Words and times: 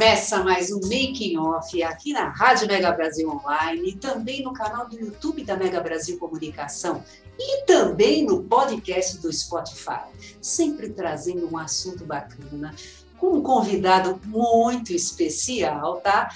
Começa 0.00 0.42
mais 0.42 0.72
um 0.72 0.80
Making 0.80 1.36
Off 1.36 1.82
aqui 1.82 2.14
na 2.14 2.30
Rádio 2.30 2.66
Mega 2.66 2.90
Brasil 2.90 3.28
Online, 3.28 3.94
também 3.96 4.42
no 4.42 4.50
canal 4.50 4.88
do 4.88 4.98
YouTube 4.98 5.44
da 5.44 5.58
Mega 5.58 5.78
Brasil 5.78 6.18
Comunicação 6.18 7.04
e 7.38 7.66
também 7.66 8.24
no 8.24 8.42
podcast 8.44 9.18
do 9.18 9.30
Spotify. 9.30 10.06
Sempre 10.40 10.88
trazendo 10.88 11.46
um 11.52 11.58
assunto 11.58 12.06
bacana, 12.06 12.74
com 13.18 13.34
um 13.34 13.42
convidado 13.42 14.18
muito 14.24 14.90
especial, 14.94 16.00
tá? 16.00 16.34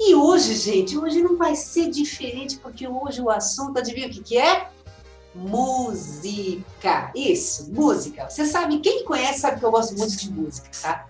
E 0.00 0.12
hoje, 0.16 0.56
gente, 0.56 0.98
hoje 0.98 1.22
não 1.22 1.36
vai 1.36 1.54
ser 1.54 1.88
diferente, 1.88 2.56
porque 2.56 2.88
hoje 2.88 3.22
o 3.22 3.30
assunto, 3.30 3.78
adivinha 3.78 4.08
o 4.08 4.10
que, 4.10 4.20
que 4.20 4.36
é? 4.36 4.68
Música. 5.32 7.12
Isso, 7.14 7.72
música. 7.72 8.28
Você 8.28 8.44
sabe, 8.46 8.80
quem 8.80 9.04
conhece 9.04 9.38
sabe 9.42 9.60
que 9.60 9.64
eu 9.64 9.70
gosto 9.70 9.96
muito 9.96 10.16
de 10.16 10.28
música, 10.28 10.68
tá? 10.82 11.06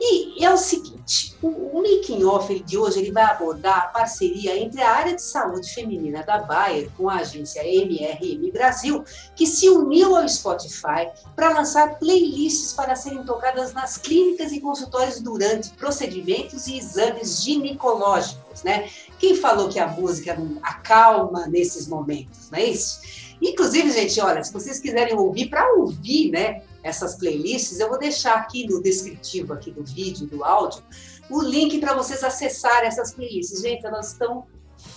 E 0.00 0.44
é 0.44 0.52
o 0.52 0.56
seguinte, 0.56 1.36
o, 1.42 1.48
o 1.48 1.82
making 1.82 2.22
off 2.24 2.56
de 2.60 2.78
hoje 2.78 3.00
ele 3.00 3.10
vai 3.10 3.24
abordar 3.24 3.78
a 3.78 3.88
parceria 3.88 4.56
entre 4.56 4.80
a 4.80 4.90
área 4.90 5.14
de 5.14 5.22
saúde 5.22 5.72
feminina 5.72 6.22
da 6.22 6.38
Bayer 6.38 6.88
com 6.96 7.08
a 7.08 7.16
agência 7.16 7.62
MRM 7.64 8.52
Brasil, 8.52 9.04
que 9.34 9.46
se 9.46 9.68
uniu 9.68 10.14
ao 10.14 10.28
Spotify 10.28 11.08
para 11.34 11.52
lançar 11.52 11.98
playlists 11.98 12.72
para 12.72 12.94
serem 12.94 13.24
tocadas 13.24 13.72
nas 13.72 13.96
clínicas 13.96 14.52
e 14.52 14.60
consultórios 14.60 15.20
durante 15.20 15.70
procedimentos 15.70 16.68
e 16.68 16.78
exames 16.78 17.42
ginecológicos, 17.42 18.62
né? 18.62 18.88
Quem 19.18 19.34
falou 19.34 19.68
que 19.68 19.80
a 19.80 19.88
música 19.88 20.38
acalma 20.62 21.48
nesses 21.48 21.88
momentos, 21.88 22.50
não 22.50 22.58
é 22.58 22.64
isso? 22.66 23.00
Inclusive, 23.40 23.90
gente, 23.90 24.20
olha, 24.20 24.42
se 24.42 24.52
vocês 24.52 24.80
quiserem 24.80 25.16
ouvir, 25.16 25.48
para 25.48 25.74
ouvir, 25.74 26.30
né, 26.30 26.62
essas 26.82 27.16
playlists, 27.16 27.80
eu 27.80 27.88
vou 27.88 27.98
deixar 27.98 28.34
aqui 28.34 28.66
no 28.66 28.82
descritivo 28.82 29.52
aqui 29.52 29.70
do 29.70 29.84
vídeo, 29.84 30.26
do 30.26 30.44
áudio, 30.44 30.82
o 31.30 31.40
link 31.42 31.78
para 31.78 31.94
vocês 31.94 32.24
acessarem 32.24 32.88
essas 32.88 33.12
playlists. 33.12 33.60
Gente, 33.60 33.84
elas 33.86 34.12
estão 34.12 34.46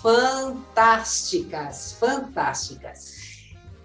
fantásticas, 0.01 1.93
fantásticas. 1.93 3.31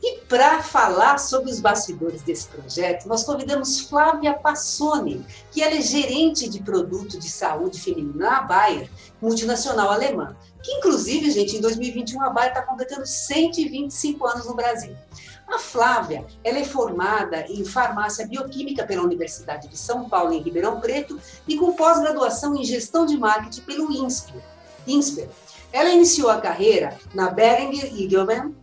E 0.03 0.19
para 0.29 0.63
falar 0.63 1.19
sobre 1.19 1.51
os 1.51 1.59
bastidores 1.59 2.23
desse 2.23 2.47
projeto, 2.49 3.09
nós 3.09 3.25
convidamos 3.25 3.81
Flávia 3.81 4.35
Passoni, 4.35 5.25
que 5.51 5.63
ela 5.63 5.75
é 5.75 5.81
gerente 5.81 6.49
de 6.49 6.63
produto 6.63 7.19
de 7.19 7.29
saúde 7.29 7.81
feminina 7.81 8.31
na 8.31 8.43
Bayer, 8.43 8.89
multinacional 9.21 9.91
alemã. 9.91 10.37
Que, 10.63 10.71
inclusive, 10.75 11.31
gente, 11.31 11.57
em 11.57 11.61
2021 11.61 12.23
a 12.23 12.31
Bayer 12.31 12.51
está 12.51 12.63
completando 12.63 13.07
125 13.07 14.27
anos 14.27 14.47
no 14.47 14.55
Brasil. 14.55 14.95
A 15.47 15.59
Flávia, 15.59 16.27
ela 16.43 16.59
é 16.59 16.65
formada 16.65 17.47
em 17.49 17.65
farmácia 17.65 18.27
bioquímica 18.27 18.85
pela 18.85 19.03
Universidade 19.03 19.69
de 19.69 19.77
São 19.77 20.09
Paulo, 20.09 20.33
em 20.33 20.43
Ribeirão 20.43 20.81
Preto, 20.81 21.21
e 21.47 21.57
com 21.57 21.73
pós-graduação 21.75 22.57
em 22.57 22.65
gestão 22.65 23.07
de 23.07 23.17
marketing 23.17 23.61
pelo 23.63 23.93
INSPER. 23.93 24.43
INSPER. 24.87 25.29
Ela 25.73 25.91
iniciou 25.91 26.31
a 26.31 26.41
carreira 26.41 26.99
na 27.15 27.31
Beringer 27.31 27.85
Eagleman, 27.85 28.55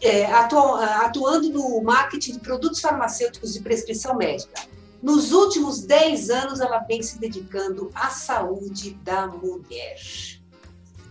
é, 0.00 0.26
atu 0.26 0.56
atuando 0.56 1.50
no 1.50 1.82
marketing 1.82 2.32
de 2.34 2.40
produtos 2.40 2.80
farmacêuticos 2.80 3.52
de 3.52 3.60
prescrição 3.60 4.16
médica. 4.16 4.62
Nos 5.02 5.32
últimos 5.32 5.80
10 5.82 6.30
anos, 6.30 6.60
ela 6.60 6.78
vem 6.80 7.02
se 7.02 7.18
dedicando 7.18 7.90
à 7.94 8.10
saúde 8.10 8.94
da 9.02 9.26
mulher. 9.26 9.96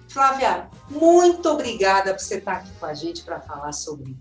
Flávia, 0.07 0.69
muito 0.89 1.47
obrigada 1.49 2.13
por 2.13 2.21
você 2.21 2.37
estar 2.37 2.53
aqui 2.53 2.71
com 2.79 2.85
a 2.85 2.93
gente 2.93 3.23
para 3.23 3.39
falar 3.39 3.71
sobre 3.73 4.17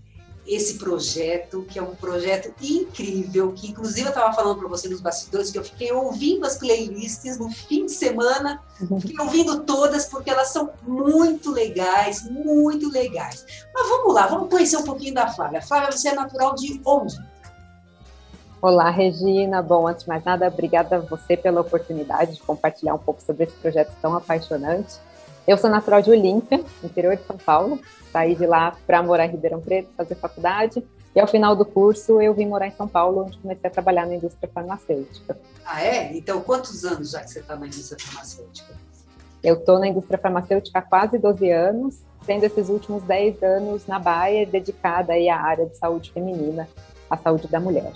esse 0.49 0.79
projeto, 0.79 1.63
que 1.69 1.77
é 1.77 1.81
um 1.81 1.93
projeto 1.93 2.51
incrível, 2.59 3.51
que 3.53 3.69
inclusive 3.69 4.07
eu 4.07 4.09
estava 4.09 4.33
falando 4.33 4.57
para 4.57 4.67
você 4.67 4.89
nos 4.89 4.99
bastidores, 4.99 5.51
que 5.51 5.59
eu 5.59 5.63
fiquei 5.63 5.91
ouvindo 5.91 6.43
as 6.43 6.57
playlists 6.57 7.37
no 7.37 7.51
fim 7.51 7.85
de 7.85 7.91
semana, 7.91 8.59
fiquei 8.99 9.23
ouvindo 9.23 9.59
todas, 9.59 10.07
porque 10.07 10.31
elas 10.31 10.47
são 10.47 10.71
muito 10.81 11.51
legais, 11.51 12.27
muito 12.29 12.89
legais. 12.91 13.45
Mas 13.71 13.89
vamos 13.89 14.11
lá, 14.11 14.25
vamos 14.25 14.49
conhecer 14.49 14.77
um 14.77 14.83
pouquinho 14.83 15.13
da 15.13 15.27
Flávia. 15.27 15.61
Flávia, 15.61 15.91
você 15.91 16.09
é 16.09 16.15
natural 16.15 16.55
de 16.55 16.81
onde? 16.83 17.15
Olá, 18.59 18.89
Regina. 18.89 19.61
Bom, 19.61 19.87
antes 19.87 20.03
de 20.03 20.09
mais 20.09 20.23
nada, 20.23 20.47
obrigada 20.47 20.97
a 20.97 20.99
você 20.99 21.37
pela 21.37 21.61
oportunidade 21.61 22.33
de 22.33 22.41
compartilhar 22.41 22.95
um 22.95 22.99
pouco 22.99 23.21
sobre 23.21 23.43
esse 23.43 23.53
projeto 23.53 23.93
tão 24.01 24.15
apaixonante. 24.15 24.95
Eu 25.47 25.57
sou 25.57 25.69
natural 25.69 26.01
de 26.01 26.11
Olímpia, 26.11 26.63
interior 26.83 27.15
de 27.15 27.23
São 27.23 27.37
Paulo. 27.37 27.79
Saí 28.11 28.35
de 28.35 28.45
lá 28.45 28.75
para 28.85 29.01
morar 29.03 29.25
em 29.25 29.31
Ribeirão 29.31 29.61
Preto, 29.61 29.89
fazer 29.95 30.15
faculdade. 30.15 30.83
E 31.15 31.19
ao 31.19 31.27
final 31.27 31.55
do 31.55 31.65
curso 31.65 32.21
eu 32.21 32.33
vim 32.33 32.45
morar 32.45 32.67
em 32.67 32.71
São 32.71 32.87
Paulo, 32.87 33.25
onde 33.25 33.37
comecei 33.39 33.67
a 33.69 33.73
trabalhar 33.73 34.05
na 34.05 34.15
indústria 34.15 34.49
farmacêutica. 34.53 35.37
Ah, 35.65 35.83
é? 35.83 36.15
Então, 36.15 36.41
quantos 36.41 36.85
anos 36.85 37.11
já 37.11 37.21
que 37.21 37.31
você 37.31 37.39
está 37.39 37.55
na 37.55 37.67
indústria 37.67 37.99
farmacêutica? 37.99 38.73
Eu 39.43 39.55
estou 39.55 39.79
na 39.79 39.87
indústria 39.87 40.19
farmacêutica 40.19 40.79
há 40.79 40.81
quase 40.81 41.17
12 41.17 41.49
anos, 41.49 41.99
sendo 42.25 42.43
esses 42.43 42.69
últimos 42.69 43.01
10 43.03 43.41
anos 43.41 43.87
na 43.87 43.97
Baia, 43.97 44.45
dedicada 44.45 45.13
aí 45.13 45.29
à 45.29 45.39
área 45.39 45.65
de 45.65 45.77
saúde 45.77 46.11
feminina, 46.11 46.67
à 47.09 47.17
saúde 47.17 47.47
da 47.47 47.59
mulher. 47.59 47.93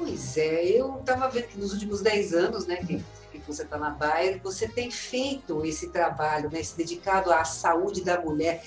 Pois 0.00 0.38
é, 0.38 0.64
eu 0.64 0.96
estava 0.98 1.28
vendo 1.28 1.48
que 1.48 1.58
nos 1.58 1.74
últimos 1.74 2.00
10 2.00 2.32
anos, 2.32 2.66
né, 2.66 2.76
que 2.76 3.04
você 3.46 3.64
está 3.64 3.76
na 3.76 3.90
Bayer, 3.90 4.40
você 4.42 4.66
tem 4.66 4.90
feito 4.90 5.62
esse 5.66 5.90
trabalho, 5.90 6.48
né, 6.50 6.62
se 6.62 6.74
dedicado 6.74 7.30
à 7.30 7.44
saúde 7.44 8.02
da 8.02 8.18
mulher. 8.18 8.64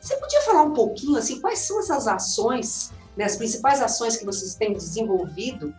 Você 0.00 0.16
podia 0.16 0.40
falar 0.42 0.62
um 0.62 0.72
pouquinho, 0.72 1.18
assim, 1.18 1.40
quais 1.40 1.58
são 1.58 1.80
essas 1.80 2.06
ações, 2.06 2.92
né, 3.16 3.24
as 3.24 3.34
principais 3.34 3.82
ações 3.82 4.16
que 4.16 4.24
vocês 4.24 4.54
têm 4.54 4.74
desenvolvido 4.74 5.74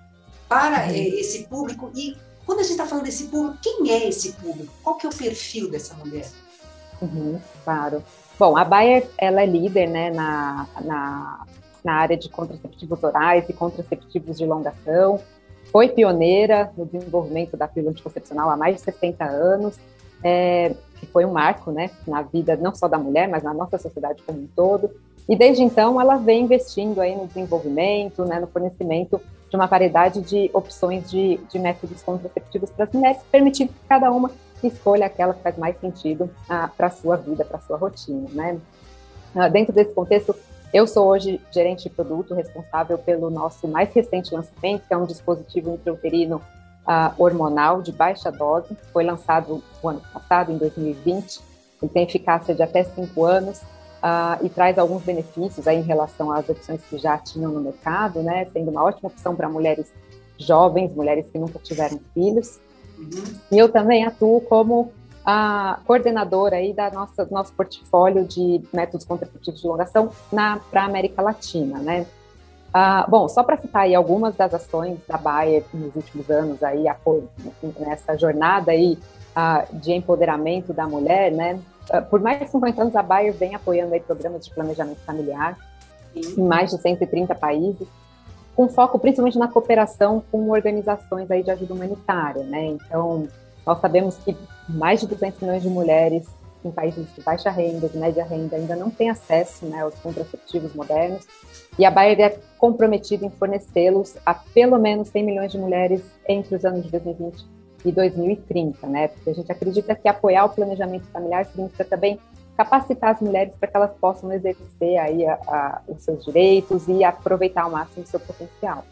para. 0.49 0.91
Eh, 0.91 1.07
esse 1.07 1.47
público 1.47 1.89
e 1.95 2.17
quando 2.45 2.59
a 2.59 2.63
gente 2.63 2.73
está 2.73 2.85
falando 2.85 3.05
desse 3.05 3.27
público, 3.27 3.57
quem 3.61 3.89
é 3.89 4.09
esse 4.09 4.33
público? 4.33 4.73
Qual 4.83 4.97
que 4.97 5.05
é 5.05 5.09
o 5.09 5.15
perfil 5.15 5.71
dessa 5.71 5.93
mulher? 5.93 6.27
Uhum, 7.01 7.39
claro. 7.63 8.03
Bom, 8.37 8.57
a 8.57 8.65
Bayer, 8.65 9.09
ela 9.17 9.41
é 9.41 9.45
líder, 9.45 9.87
né, 9.87 10.11
na, 10.11 10.67
na, 10.83 11.45
na 11.87 11.93
área 11.93 12.17
de 12.17 12.27
contraceptivos 12.27 13.01
orais 13.01 13.47
e 13.47 13.53
contraceptivos 13.53 14.37
de 14.37 14.45
longação 14.45 15.21
foi 15.71 15.87
pioneira 15.87 16.69
no 16.77 16.85
desenvolvimento 16.85 17.55
da 17.55 17.65
pílula 17.65 17.91
anticoncepcional 17.91 18.49
há 18.49 18.57
mais 18.57 18.75
de 18.75 18.81
60 18.81 19.23
anos, 19.23 19.79
é, 20.21 20.73
que 20.99 21.05
foi 21.05 21.23
um 21.23 21.31
marco 21.31 21.71
né, 21.71 21.89
na 22.05 22.21
vida 22.21 22.57
não 22.57 22.75
só 22.75 22.89
da 22.89 22.97
mulher, 22.97 23.29
mas 23.29 23.41
na 23.41 23.53
nossa 23.53 23.77
sociedade 23.77 24.21
como 24.23 24.39
um 24.39 24.47
todo. 24.53 24.91
E 25.29 25.35
desde 25.35 25.63
então 25.63 25.99
ela 25.99 26.17
vem 26.17 26.43
investindo 26.43 26.99
aí 26.99 27.15
no 27.15 27.25
desenvolvimento, 27.25 28.25
né, 28.25 28.37
no 28.39 28.47
fornecimento 28.47 29.21
de 29.49 29.55
uma 29.55 29.65
variedade 29.65 30.21
de 30.21 30.49
opções 30.53 31.09
de, 31.09 31.37
de 31.49 31.57
métodos 31.57 32.01
contraceptivos 32.01 32.69
para 32.69 32.83
as 32.83 32.91
mulheres, 32.91 33.21
permitindo 33.31 33.71
que 33.71 33.79
cada 33.87 34.11
uma 34.11 34.29
escolha 34.61 35.05
aquela 35.05 35.33
que 35.33 35.41
faz 35.41 35.57
mais 35.57 35.77
sentido 35.79 36.29
ah, 36.49 36.69
para 36.75 36.87
a 36.87 36.91
sua 36.91 37.15
vida, 37.15 37.45
para 37.45 37.57
a 37.57 37.61
sua 37.61 37.77
rotina. 37.77 38.27
Né? 38.33 38.57
Ah, 39.33 39.47
dentro 39.47 39.73
desse 39.73 39.93
contexto, 39.93 40.35
eu 40.73 40.85
sou 40.85 41.07
hoje 41.07 41.39
gerente 41.51 41.83
de 41.83 41.89
produto, 41.89 42.33
responsável 42.33 42.97
pelo 42.97 43.29
nosso 43.29 43.67
mais 43.67 43.93
recente 43.93 44.33
lançamento, 44.33 44.83
que 44.87 44.93
é 44.93 44.97
um 44.97 45.05
dispositivo 45.05 45.73
intrauterino 45.73 46.41
uh, 46.87 47.13
hormonal 47.17 47.81
de 47.81 47.91
baixa 47.91 48.31
dose. 48.31 48.75
Foi 48.91 49.03
lançado 49.03 49.63
o 49.81 49.89
ano 49.89 50.01
passado, 50.13 50.51
em 50.51 50.57
2020. 50.57 51.39
Ele 51.81 51.91
tem 51.91 52.03
eficácia 52.03 52.55
de 52.55 52.63
até 52.63 52.83
5 52.83 53.23
anos 53.23 53.59
uh, 53.59 54.43
e 54.43 54.49
traz 54.49 54.77
alguns 54.77 55.03
benefícios 55.03 55.67
aí 55.67 55.77
em 55.77 55.83
relação 55.83 56.31
às 56.31 56.47
opções 56.49 56.81
que 56.89 56.97
já 56.97 57.17
tinham 57.17 57.51
no 57.51 57.61
mercado, 57.61 58.21
né? 58.21 58.45
Sendo 58.51 58.71
uma 58.71 58.83
ótima 58.83 59.09
opção 59.09 59.35
para 59.35 59.49
mulheres 59.49 59.91
jovens, 60.37 60.93
mulheres 60.93 61.29
que 61.29 61.37
nunca 61.37 61.59
tiveram 61.59 61.99
filhos. 62.13 62.59
Uhum. 62.97 63.23
E 63.51 63.57
eu 63.57 63.69
também 63.69 64.05
atuo 64.05 64.41
como 64.41 64.91
a 65.29 65.79
coordenadora 65.85 66.55
aí 66.55 66.71
da 66.71 66.89
nossa 66.89 67.27
nosso 67.29 67.51
portfólio 67.51 68.23
de 68.23 68.61
métodos 68.73 69.05
contraceptivos 69.05 69.59
de 69.59 69.67
longação 69.67 70.09
para 70.31 70.83
a 70.83 70.85
América 70.85 71.21
Latina, 71.21 71.79
né? 71.79 72.05
Ah, 72.73 73.05
bom, 73.09 73.27
só 73.27 73.43
para 73.43 73.57
citar 73.57 73.81
aí 73.81 73.93
algumas 73.93 74.37
das 74.37 74.53
ações 74.53 74.97
da 75.05 75.17
Bayer 75.17 75.65
nos 75.73 75.93
últimos 75.93 76.29
anos 76.29 76.63
aí 76.63 76.85
nessa 77.77 78.17
jornada 78.17 78.71
aí 78.71 78.97
de 79.73 79.91
empoderamento 79.91 80.71
da 80.71 80.87
mulher, 80.87 81.29
né? 81.29 81.59
Ah, 81.91 82.01
por 82.01 82.21
mais 82.21 82.39
de 82.39 82.47
50 82.47 82.81
anos 82.81 82.95
a 82.95 83.03
Bayer 83.03 83.33
vem 83.33 83.53
apoiando 83.53 83.93
aí 83.93 83.99
programas 83.99 84.45
de 84.45 84.53
planejamento 84.53 85.01
familiar, 85.05 85.57
em 86.15 86.41
mais 86.41 86.71
de 86.71 86.81
130 86.81 87.35
países, 87.35 87.85
com 88.55 88.69
foco 88.69 88.97
principalmente 88.97 89.37
na 89.37 89.49
cooperação 89.49 90.23
com 90.31 90.49
organizações 90.51 91.29
aí 91.29 91.43
de 91.43 91.51
ajuda 91.51 91.73
humanitária, 91.73 92.43
né? 92.43 92.65
Então, 92.67 93.27
nós 93.67 93.79
sabemos 93.81 94.15
que 94.17 94.35
mais 94.69 95.01
de 95.01 95.07
200 95.07 95.41
milhões 95.41 95.61
de 95.61 95.69
mulheres 95.69 96.25
em 96.63 96.71
países 96.71 97.05
de 97.13 97.21
baixa 97.21 97.51
renda, 97.51 97.87
de 97.87 97.97
média 97.97 98.23
renda, 98.23 98.55
ainda 98.55 98.75
não 98.75 98.89
têm 98.89 99.09
acesso 99.09 99.65
né, 99.65 99.81
aos 99.81 99.93
contraceptivos 99.95 100.73
modernos, 100.73 101.27
e 101.77 101.85
a 101.85 101.91
Bayer 101.91 102.19
é 102.19 102.39
comprometida 102.57 103.25
em 103.25 103.29
fornecê-los 103.29 104.15
a 104.25 104.33
pelo 104.33 104.79
menos 104.79 105.09
100 105.09 105.23
milhões 105.23 105.51
de 105.51 105.57
mulheres 105.59 106.01
entre 106.27 106.55
os 106.55 106.65
anos 106.65 106.85
de 106.85 106.91
2020 106.91 107.57
e 107.85 107.91
2030, 107.91 108.87
né? 108.87 109.07
Porque 109.09 109.29
a 109.29 109.33
gente 109.33 109.51
acredita 109.51 109.95
que 109.95 110.07
apoiar 110.07 110.45
o 110.45 110.49
planejamento 110.49 111.05
familiar 111.07 111.45
significa 111.45 111.85
também 111.85 112.19
capacitar 112.57 113.11
as 113.11 113.21
mulheres 113.21 113.53
para 113.59 113.69
que 113.69 113.77
elas 113.77 113.91
possam 113.99 114.31
exercer 114.33 114.97
aí 114.97 115.25
a, 115.25 115.33
a, 115.47 115.81
os 115.87 116.01
seus 116.01 116.25
direitos 116.25 116.87
e 116.87 117.03
aproveitar 117.03 117.63
ao 117.63 117.71
máximo 117.71 118.03
o 118.03 118.07
seu 118.07 118.19
potencial. 118.19 118.83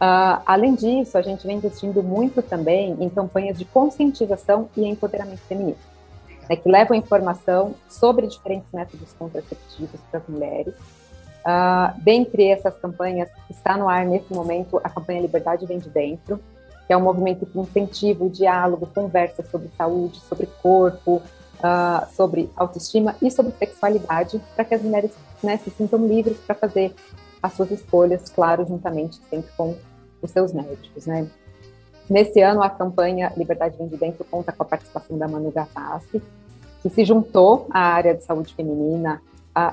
Uh, 0.00 0.40
além 0.46 0.74
disso, 0.74 1.18
a 1.18 1.22
gente 1.22 1.46
vem 1.46 1.58
investindo 1.58 2.02
muito 2.02 2.40
também 2.40 2.96
em 2.98 3.08
campanhas 3.10 3.58
de 3.58 3.66
conscientização 3.66 4.70
e 4.74 4.88
empoderamento 4.88 5.40
feminino, 5.40 5.76
né, 6.48 6.56
que 6.56 6.66
levam 6.66 6.96
informação 6.96 7.74
sobre 7.86 8.26
diferentes 8.26 8.66
métodos 8.72 9.12
contraceptivos 9.18 10.00
para 10.10 10.20
as 10.20 10.26
mulheres. 10.26 10.74
Uh, 11.40 12.00
dentre 12.02 12.48
essas 12.48 12.78
campanhas, 12.78 13.28
está 13.50 13.76
no 13.76 13.90
ar 13.90 14.06
nesse 14.06 14.32
momento 14.32 14.80
a 14.82 14.88
campanha 14.88 15.20
Liberdade 15.20 15.66
Vem 15.66 15.78
de 15.78 15.90
Dentro, 15.90 16.40
que 16.86 16.94
é 16.94 16.96
um 16.96 17.02
movimento 17.02 17.44
que 17.44 17.58
incentiva 17.58 18.24
o 18.24 18.30
diálogo, 18.30 18.86
conversa 18.86 19.42
sobre 19.42 19.68
saúde, 19.76 20.18
sobre 20.20 20.46
corpo, 20.62 21.20
uh, 21.58 22.06
sobre 22.16 22.50
autoestima 22.56 23.14
e 23.20 23.30
sobre 23.30 23.52
sexualidade, 23.52 24.40
para 24.56 24.64
que 24.64 24.74
as 24.74 24.82
mulheres 24.82 25.10
né, 25.42 25.58
se 25.58 25.68
sintam 25.70 26.06
livres 26.06 26.38
para 26.38 26.54
fazer 26.54 26.94
as 27.42 27.52
suas 27.52 27.70
escolhas, 27.70 28.30
claro, 28.30 28.66
juntamente 28.66 29.20
sempre 29.28 29.50
com 29.56 29.76
os 30.22 30.30
seus 30.30 30.52
médicos, 30.52 31.06
né? 31.06 31.26
Nesse 32.08 32.40
ano, 32.40 32.62
a 32.62 32.68
campanha 32.68 33.32
Liberdade 33.36 33.76
Vem 33.78 33.86
de 33.86 33.96
Dentro 33.96 34.24
conta 34.24 34.50
com 34.50 34.62
a 34.62 34.66
participação 34.66 35.16
da 35.16 35.28
Manu 35.28 35.52
Gavassi, 35.52 36.20
que 36.82 36.90
se 36.90 37.04
juntou 37.04 37.68
à 37.70 37.80
área 37.80 38.14
de 38.14 38.24
saúde 38.24 38.54
feminina 38.54 39.22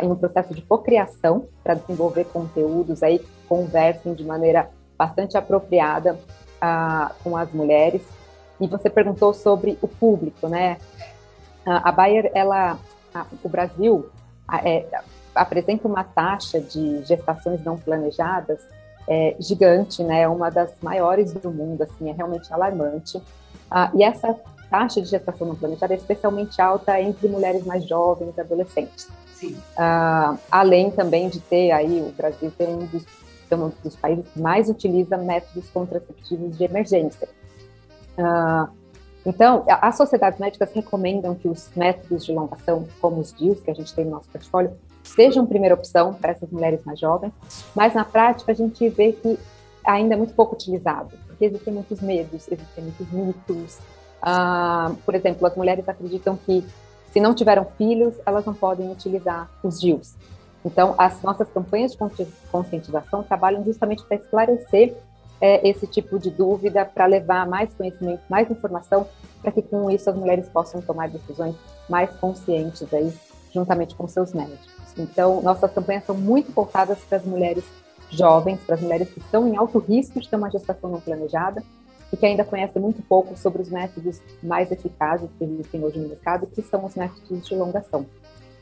em 0.02 0.12
um 0.12 0.16
processo 0.16 0.54
de 0.54 0.62
cocriação 0.62 1.46
para 1.64 1.74
desenvolver 1.74 2.26
conteúdos 2.26 3.02
aí 3.02 3.20
que 3.20 3.30
conversem 3.48 4.14
de 4.14 4.24
maneira 4.24 4.70
bastante 4.98 5.38
apropriada 5.38 6.20
com 7.24 7.36
as 7.36 7.52
mulheres. 7.52 8.02
E 8.60 8.68
você 8.68 8.90
perguntou 8.90 9.34
sobre 9.34 9.78
o 9.82 9.88
público, 9.88 10.48
né? 10.48 10.78
A, 11.66 11.92
Bayer, 11.92 12.32
ela, 12.34 12.78
o 13.44 13.50
Brasil 13.50 14.10
é, 14.64 14.86
apresenta 15.34 15.88
uma 15.88 16.04
taxa 16.04 16.60
de 16.60 17.04
gestações 17.04 17.64
não 17.64 17.78
planejadas 17.78 18.60
é, 19.08 19.36
gigante, 19.40 20.04
né? 20.04 20.22
É 20.22 20.28
uma 20.28 20.50
das 20.50 20.72
maiores 20.82 21.34
do 21.34 21.52
mundo, 21.52 21.82
assim, 21.82 22.10
é 22.10 22.14
realmente 22.14 22.52
alarmante. 22.54 23.22
Ah, 23.70 23.92
e 23.94 24.04
essa 24.04 24.36
taxa 24.70 25.02
de 25.02 25.08
gestação 25.08 25.48
não 25.48 25.56
planejada 25.56 25.94
é 25.94 25.98
especialmente 25.98 26.62
alta 26.62 27.00
entre 27.00 27.28
mulheres 27.28 27.66
mais 27.66 27.88
jovens 27.88 28.36
e 28.36 28.42
adolescentes. 28.42 29.08
Ah, 29.78 30.38
além 30.52 30.92
também 30.92 31.30
de 31.30 31.40
ter 31.40 31.72
aí, 31.72 32.02
o 32.02 32.12
Brasil 32.12 32.52
tem 32.58 32.68
um 32.68 32.86
dos, 32.86 33.06
tem 33.50 33.58
um 33.58 33.72
dos 33.84 33.96
países 33.96 34.26
que 34.28 34.40
mais 34.42 34.70
utiliza 34.70 35.18
métodos 35.18 35.70
contraceptivos 35.70 36.58
de 36.58 36.64
emergência. 36.64 37.30
Ah, 38.18 38.70
então, 39.26 39.66
as 39.68 39.98
sociedades 39.98 40.40
médicas 40.40 40.72
recomendam 40.72 41.36
que 41.36 41.50
os 41.50 41.70
métodos 41.76 42.26
de 42.26 42.32
elongação, 42.32 42.88
como 43.02 43.20
os 43.20 43.34
DIUs, 43.34 43.60
que 43.60 43.70
a 43.70 43.74
gente 43.74 43.94
tem 43.94 44.06
no 44.06 44.12
nosso 44.12 44.30
portfólio, 44.30 44.72
sejam 45.08 45.46
primeira 45.46 45.76
opção 45.76 46.14
para 46.14 46.32
essas 46.32 46.50
mulheres 46.50 46.80
mais 46.86 47.00
jovens, 47.00 47.34
mas 47.76 47.94
na 47.94 48.04
prática 48.04 48.52
a 48.52 48.56
gente 48.56 48.88
vê 48.90 49.14
que 49.14 49.40
ainda 49.86 50.16
é 50.16 50.18
muito 50.18 50.34
pouco 50.34 50.56
utilizado, 50.56 51.18
porque 51.28 51.46
existem 51.46 51.74
muitos 51.74 52.02
medos, 52.02 52.48
existem 52.52 52.84
muitos 52.84 53.12
mitos. 53.12 53.78
Ah, 54.22 54.92
por 55.06 55.16
exemplo, 55.16 55.46
as 55.48 55.56
mulheres 55.56 55.88
acreditam 55.88 56.36
que 56.36 56.66
se 57.12 57.20
não 57.20 57.34
tiveram 57.34 57.66
filhos, 57.78 58.16
elas 58.26 58.46
não 58.46 58.54
podem 58.54 58.92
utilizar 58.92 59.50
os 59.64 59.80
DIUs. 59.80 60.16
Então, 60.66 60.94
as 60.98 61.22
nossas 61.22 61.48
campanhas 61.50 61.94
de 61.94 62.28
conscientização 62.52 63.24
trabalham 63.24 63.64
justamente 63.64 64.04
para 64.04 64.18
esclarecer 64.18 64.96
é, 65.40 65.68
esse 65.68 65.88
tipo 65.88 66.20
de 66.20 66.30
dúvida, 66.30 66.84
para 66.84 67.06
levar 67.06 67.48
mais 67.48 67.74
conhecimento, 67.74 68.22
mais 68.30 68.50
informação, 68.52 69.08
para 69.42 69.52
que 69.52 69.62
com 69.62 69.90
isso 69.90 70.10
as 70.10 70.16
mulheres 70.16 70.50
possam 70.50 70.82
tomar 70.82 71.10
decisões 71.10 71.56
mais 71.90 72.10
conscientes 72.18 72.92
aí, 72.94 73.14
juntamente 73.54 73.96
com 73.96 74.08
seus 74.08 74.34
médicos. 74.34 74.77
Então, 74.98 75.42
nossas 75.42 75.72
campanhas 75.72 76.06
são 76.06 76.16
muito 76.16 76.52
voltadas 76.52 77.00
para 77.00 77.18
as 77.18 77.26
mulheres 77.26 77.64
jovens, 78.10 78.60
para 78.66 78.76
as 78.76 78.82
mulheres 78.82 79.10
que 79.10 79.20
estão 79.20 79.48
em 79.48 79.56
alto 79.56 79.80
risco 79.80 80.20
de 80.20 80.28
ter 80.28 80.36
uma 80.36 80.50
gestação 80.50 80.90
não 80.90 81.00
planejada 81.00 81.64
e 82.12 82.18
que 82.18 82.26
ainda 82.26 82.44
conhecem 82.44 82.82
muito 82.82 83.02
pouco 83.02 83.38
sobre 83.38 83.62
os 83.62 83.70
métodos 83.70 84.22
mais 84.42 84.72
eficazes 84.72 85.30
que 85.38 85.44
existem 85.44 85.84
hoje 85.84 86.00
no 86.00 86.08
mercado, 86.08 86.48
que 86.48 86.62
são 86.62 86.86
os 86.86 86.96
métodos 86.96 87.46
de 87.46 87.54
elongação. 87.54 88.06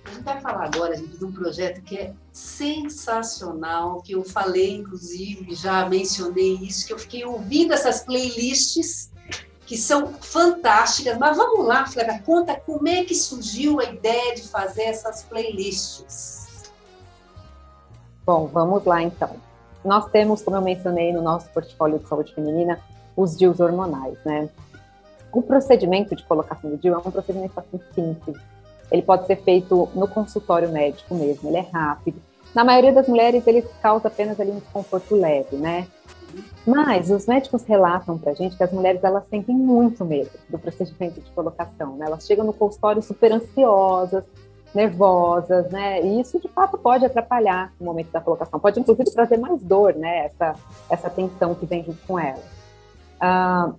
A 0.03 0.09
gente 0.09 0.23
vai 0.23 0.39
falar 0.39 0.65
agora, 0.65 0.95
gente, 0.95 1.17
de 1.17 1.25
um 1.25 1.31
projeto 1.31 1.81
que 1.81 1.97
é 1.97 2.13
sensacional, 2.31 4.01
que 4.01 4.13
eu 4.13 4.23
falei, 4.23 4.75
inclusive, 4.75 5.55
já 5.55 5.87
mencionei 5.89 6.55
isso, 6.55 6.85
que 6.85 6.93
eu 6.93 6.99
fiquei 6.99 7.25
ouvindo 7.25 7.73
essas 7.73 8.03
playlists 8.03 9.09
que 9.65 9.77
são 9.77 10.13
fantásticas. 10.13 11.17
Mas 11.17 11.37
vamos 11.37 11.65
lá, 11.65 11.85
Flávia, 11.85 12.21
conta 12.25 12.59
como 12.59 12.87
é 12.87 13.03
que 13.03 13.15
surgiu 13.15 13.79
a 13.79 13.85
ideia 13.85 14.35
de 14.35 14.43
fazer 14.43 14.83
essas 14.83 15.23
playlists. 15.23 16.71
Bom, 18.25 18.47
vamos 18.47 18.83
lá 18.85 19.01
então. 19.01 19.35
Nós 19.83 20.09
temos, 20.09 20.41
como 20.41 20.57
eu 20.57 20.61
mencionei 20.61 21.13
no 21.13 21.21
nosso 21.21 21.49
portfólio 21.49 21.99
de 21.99 22.07
saúde 22.07 22.33
feminina, 22.33 22.79
os 23.15 23.37
DIUs 23.37 23.59
hormonais, 23.59 24.17
né? 24.25 24.49
O 25.31 25.41
procedimento 25.41 26.15
de 26.15 26.23
colocação 26.23 26.69
do 26.69 26.77
DIU 26.77 26.95
é 26.95 26.97
um 26.97 27.11
procedimento 27.11 27.59
assim 27.59 27.79
simples, 27.93 28.37
ele 28.91 29.01
pode 29.01 29.25
ser 29.27 29.37
feito 29.43 29.89
no 29.93 30.07
consultório 30.07 30.69
médico 30.69 31.15
mesmo, 31.15 31.49
ele 31.49 31.57
é 31.57 31.67
rápido. 31.71 32.21
Na 32.53 32.63
maioria 32.63 32.93
das 32.93 33.07
mulheres, 33.07 33.45
ele 33.47 33.61
causa 33.81 34.07
apenas 34.07 34.39
ali 34.39 34.51
um 34.51 34.59
desconforto 34.59 35.15
leve, 35.15 35.57
né? 35.57 35.87
Mas 36.65 37.09
os 37.11 37.25
médicos 37.25 37.63
relatam 37.63 38.17
para 38.17 38.31
a 38.31 38.33
gente 38.33 38.57
que 38.57 38.63
as 38.63 38.71
mulheres 38.71 39.03
elas 39.03 39.25
sentem 39.27 39.55
muito 39.55 40.03
medo 40.03 40.31
do 40.49 40.57
procedimento 40.57 41.21
de 41.21 41.29
colocação, 41.31 41.95
né? 41.95 42.05
Elas 42.07 42.25
chegam 42.25 42.45
no 42.45 42.53
consultório 42.53 43.01
super 43.01 43.31
ansiosas, 43.31 44.25
nervosas, 44.73 45.69
né? 45.71 46.01
E 46.01 46.19
isso 46.19 46.39
de 46.39 46.47
fato 46.47 46.77
pode 46.77 47.05
atrapalhar 47.05 47.71
o 47.79 47.85
momento 47.85 48.11
da 48.11 48.19
colocação, 48.19 48.59
pode 48.59 48.79
inclusive 48.79 49.09
trazer 49.11 49.37
mais 49.37 49.61
dor, 49.61 49.95
né? 49.95 50.25
Essa 50.25 50.55
essa 50.89 51.09
tensão 51.09 51.55
que 51.55 51.65
vem 51.65 51.83
junto 51.83 52.05
com 52.05 52.19
ela. 52.19 52.43
Ah, 53.19 53.71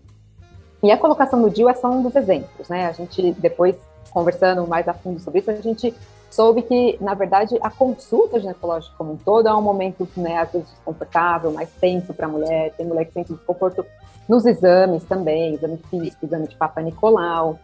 e 0.82 0.90
a 0.90 0.96
colocação 0.96 1.42
do 1.42 1.50
DIU 1.50 1.68
é 1.68 1.74
só 1.74 1.90
um 1.90 2.02
dos 2.02 2.14
exemplos, 2.14 2.68
né? 2.68 2.86
A 2.86 2.92
gente 2.92 3.32
depois 3.32 3.76
conversando 4.10 4.66
mais 4.66 4.88
a 4.88 4.94
fundo 4.94 5.20
sobre 5.20 5.40
isso, 5.40 5.50
a 5.50 5.54
gente 5.56 5.94
soube 6.30 6.62
que, 6.62 6.98
na 7.00 7.14
verdade, 7.14 7.56
a 7.60 7.70
consulta 7.70 8.40
ginecológica 8.40 8.94
como 8.96 9.12
um 9.12 9.16
todo 9.16 9.48
é 9.48 9.54
um 9.54 9.62
momento, 9.62 10.08
né, 10.16 10.38
às 10.38 10.52
vezes 10.52 10.68
desconfortável, 10.70 11.50
mais 11.52 11.70
tenso 11.80 12.12
para 12.12 12.26
a 12.26 12.28
mulher, 12.28 12.72
tem 12.76 12.86
mulher 12.86 13.04
que 13.06 13.12
sente 13.12 13.32
desconforto 13.32 13.84
nos 14.28 14.44
exames 14.44 15.04
também, 15.04 15.54
exame 15.54 15.78
físico, 15.90 16.26
exame 16.26 16.48
de 16.48 16.56
Papa 16.56 16.80
Nicolau. 16.80 17.58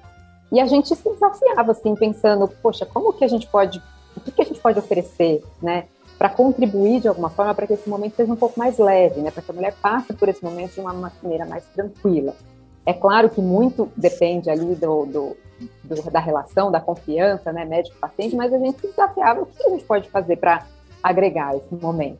E 0.50 0.60
a 0.60 0.66
gente 0.66 0.94
se 0.94 1.10
desafiava, 1.10 1.72
assim, 1.72 1.94
pensando, 1.94 2.46
poxa, 2.62 2.86
como 2.86 3.12
que 3.12 3.24
a 3.24 3.28
gente 3.28 3.46
pode, 3.46 3.82
o 4.16 4.20
que, 4.20 4.30
que 4.30 4.42
a 4.42 4.44
gente 4.44 4.60
pode 4.60 4.78
oferecer, 4.78 5.42
né, 5.60 5.86
para 6.18 6.28
contribuir 6.28 7.00
de 7.00 7.08
alguma 7.08 7.30
forma 7.30 7.54
para 7.54 7.66
que 7.66 7.72
esse 7.72 7.88
momento 7.88 8.14
seja 8.14 8.32
um 8.32 8.36
pouco 8.36 8.58
mais 8.58 8.78
leve, 8.78 9.20
né, 9.20 9.30
para 9.30 9.42
que 9.42 9.50
a 9.50 9.54
mulher 9.54 9.74
passe 9.82 10.12
por 10.12 10.28
esse 10.28 10.44
momento 10.44 10.74
de 10.74 10.80
uma 10.80 10.92
maneira 10.92 11.44
mais 11.46 11.64
tranquila. 11.74 12.34
É 12.84 12.92
claro 12.92 13.30
que 13.30 13.40
muito 13.40 13.90
depende 13.96 14.50
ali 14.50 14.74
do, 14.74 15.06
do 15.06 15.36
do, 15.82 16.10
da 16.10 16.20
relação, 16.20 16.70
da 16.70 16.80
confiança, 16.80 17.52
né, 17.52 17.64
médico-paciente, 17.64 18.36
mas 18.36 18.52
a 18.52 18.58
gente 18.58 18.80
se 18.80 18.88
desafiava 18.88 19.42
o 19.42 19.46
que 19.46 19.62
a 19.64 19.70
gente 19.70 19.84
pode 19.84 20.08
fazer 20.08 20.36
para 20.36 20.66
agregar 21.02 21.56
esse 21.56 21.74
momento. 21.74 22.18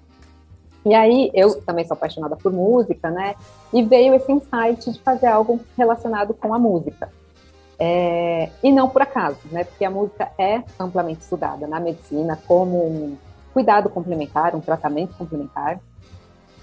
E 0.84 0.94
aí, 0.94 1.30
eu 1.32 1.60
também 1.62 1.86
sou 1.86 1.94
apaixonada 1.94 2.36
por 2.36 2.52
música, 2.52 3.10
né, 3.10 3.34
e 3.72 3.82
veio 3.82 4.14
esse 4.14 4.30
insight 4.30 4.90
de 4.90 5.00
fazer 5.00 5.26
algo 5.26 5.60
relacionado 5.76 6.34
com 6.34 6.52
a 6.52 6.58
música. 6.58 7.08
É, 7.78 8.50
e 8.62 8.70
não 8.70 8.88
por 8.88 9.02
acaso, 9.02 9.38
né, 9.50 9.64
porque 9.64 9.84
a 9.84 9.90
música 9.90 10.30
é 10.38 10.62
amplamente 10.78 11.22
estudada 11.22 11.66
na 11.66 11.80
medicina 11.80 12.38
como 12.46 12.84
um 12.84 13.16
cuidado 13.52 13.88
complementar, 13.88 14.54
um 14.54 14.60
tratamento 14.60 15.16
complementar. 15.16 15.80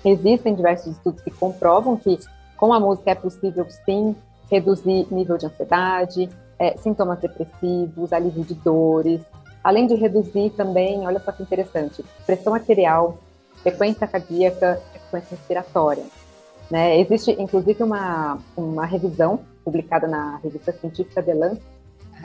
Existem 0.03 0.55
diversos 0.55 0.93
estudos 0.93 1.21
que 1.21 1.31
comprovam 1.31 1.97
que 1.97 2.17
com 2.59 2.73
a 2.73 2.79
música 2.79 3.11
é 3.11 3.15
possível, 3.15 3.65
sim, 3.85 4.13
reduzir 4.51 5.07
nível 5.09 5.37
de 5.37 5.45
ansiedade, 5.45 6.29
é, 6.59 6.75
sintomas 6.77 7.19
depressivos, 7.19 8.11
alívio 8.11 8.43
de 8.43 8.53
dores, 8.53 9.21
além 9.63 9.87
de 9.87 9.95
reduzir 9.95 10.49
também, 10.51 11.07
olha 11.07 11.19
só 11.19 11.31
que 11.31 11.41
interessante, 11.41 12.03
pressão 12.25 12.53
arterial, 12.53 13.17
frequência 13.61 14.05
cardíaca, 14.05 14.81
frequência 14.91 15.37
respiratória. 15.37 16.03
Né? 16.69 16.99
Existe, 16.99 17.31
inclusive, 17.39 17.81
uma, 17.81 18.39
uma 18.57 18.85
revisão 18.85 19.39
publicada 19.63 20.07
na 20.07 20.37
revista 20.43 20.73
científica 20.73 21.23
The 21.23 21.33
Lancet, 21.33 21.63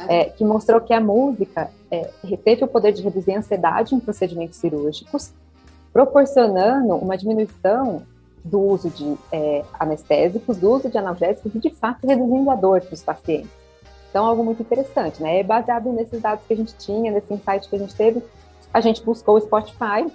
é, 0.09 0.25
que 0.25 0.45
mostrou 0.45 0.81
que 0.81 0.93
a 0.93 1.01
música 1.01 1.71
é, 1.89 2.11
teve 2.45 2.65
o 2.65 2.69
poder 2.69 2.93
de 2.93 3.03
reduzir 3.03 3.35
a 3.35 3.39
ansiedade 3.39 3.95
em 3.95 4.01
procedimentos 4.01 4.59
cirúrgicos, 4.59 5.33
proporcionando 5.93 6.97
uma 6.97 7.17
diminuição 7.17 8.03
do 8.45 8.61
uso 8.61 8.91
de 8.91 9.17
é, 9.33 9.65
anestésicos, 9.81 10.59
do 10.59 10.71
uso 10.71 10.91
de 10.91 10.99
analgésicos 10.99 11.55
e, 11.55 11.59
de 11.59 11.71
fato, 11.71 12.07
reduzindo 12.07 12.51
a 12.51 12.55
dor 12.55 12.81
para 12.83 12.95
os 12.95 13.03
pacientes. 13.03 13.51
Então, 14.11 14.27
algo 14.27 14.45
muito 14.45 14.63
interessante, 14.63 15.23
né? 15.23 15.41
É 15.41 15.43
baseado 15.43 15.91
nesses 15.91 16.21
dados 16.21 16.45
que 16.47 16.53
a 16.53 16.57
gente 16.57 16.75
tinha, 16.77 17.11
nesse 17.11 17.33
insight 17.33 17.69
que 17.69 17.75
a 17.75 17.79
gente 17.79 17.95
teve, 17.95 18.23
a 18.73 18.81
gente 18.81 19.03
buscou 19.03 19.37
o 19.37 19.41
Spotify, 19.41 20.07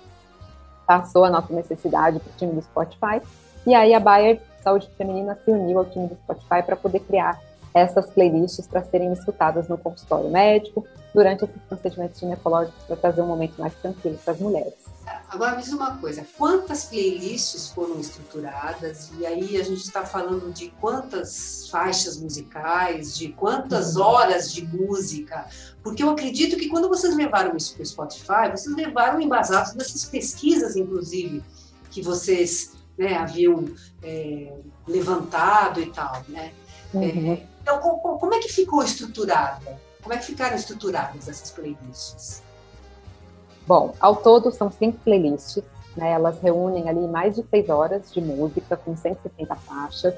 passou 0.86 1.26
a 1.26 1.30
nossa 1.30 1.54
necessidade 1.54 2.20
para 2.20 2.32
o 2.32 2.36
time 2.38 2.54
do 2.54 2.62
Spotify, 2.62 3.22
e 3.66 3.74
aí 3.74 3.94
a 3.94 4.00
Bayer 4.00 4.42
Saúde 4.64 4.90
Feminina 4.98 5.38
se 5.44 5.52
uniu 5.52 5.80
ao 5.80 5.86
time 5.86 6.08
do 6.08 6.16
Spotify 6.16 6.64
para 6.66 6.76
poder 6.76 7.00
criar 7.02 7.40
essas 7.74 8.10
playlists 8.12 8.68
para 8.68 8.84
serem 8.84 9.14
escutadas 9.14 9.68
no 9.68 9.78
consultório 9.78 10.30
médico 10.30 10.86
durante 11.14 11.44
esses 11.44 11.62
procedimentos 11.68 12.20
ginecológicos 12.20 12.84
para 12.86 12.96
trazer 12.96 13.22
um 13.22 13.28
momento 13.28 13.60
mais 13.60 13.74
tranquilo 13.76 14.18
para 14.24 14.34
as 14.34 14.40
mulheres. 14.40 14.74
Agora 15.30 15.56
me 15.56 15.62
diz 15.62 15.72
uma 15.72 15.98
coisa, 15.98 16.26
quantas 16.38 16.86
playlists 16.86 17.70
foram 17.70 18.00
estruturadas? 18.00 19.12
E 19.18 19.26
aí 19.26 19.58
a 19.58 19.64
gente 19.64 19.82
está 19.82 20.06
falando 20.06 20.52
de 20.52 20.70
quantas 20.80 21.68
faixas 21.70 22.20
musicais, 22.20 23.18
de 23.18 23.30
quantas 23.30 23.96
uhum. 23.96 24.04
horas 24.04 24.52
de 24.52 24.66
música? 24.66 25.46
Porque 25.84 26.04
eu 26.04 26.10
acredito 26.10 26.58
que 26.58 26.68
quando 26.68 26.88
vocês 26.88 27.16
levaram 27.16 27.56
isso 27.56 27.74
para 27.74 27.84
o 27.84 27.86
Spotify, 27.86 28.52
vocês 28.52 28.76
levaram 28.76 29.20
embasados 29.22 29.74
dessas 29.74 30.06
pesquisas, 30.06 30.76
inclusive, 30.76 31.44
que 31.90 32.02
vocês 32.02 32.74
né, 32.98 33.16
haviam 33.16 33.66
é, 34.04 34.54
levantado 34.88 35.80
e 35.80 35.88
tal, 35.92 36.24
né? 36.28 36.52
Uhum. 36.94 37.34
É, 37.34 37.49
então, 37.62 37.80
como 37.80 38.34
é 38.34 38.40
que 38.40 38.50
ficou 38.50 38.84
estruturada? 38.84 39.80
Como 40.02 40.14
é 40.14 40.18
que 40.18 40.26
ficaram 40.26 40.56
estruturadas 40.56 41.28
essas 41.28 41.52
playlists? 41.52 42.42
Bom, 43.68 43.94
ao 44.00 44.16
todo 44.16 44.52
são 44.52 44.72
cinco 44.72 44.98
playlists, 45.00 45.64
né? 45.96 46.12
Elas 46.12 46.42
reúnem 46.42 46.90
ali 46.90 47.08
mais 47.08 47.36
de 47.36 47.44
seis 47.44 47.70
horas 47.70 48.12
de 48.12 48.22
música 48.22 48.76
com 48.76 48.96
170 48.96 49.56
faixas. 49.56 50.16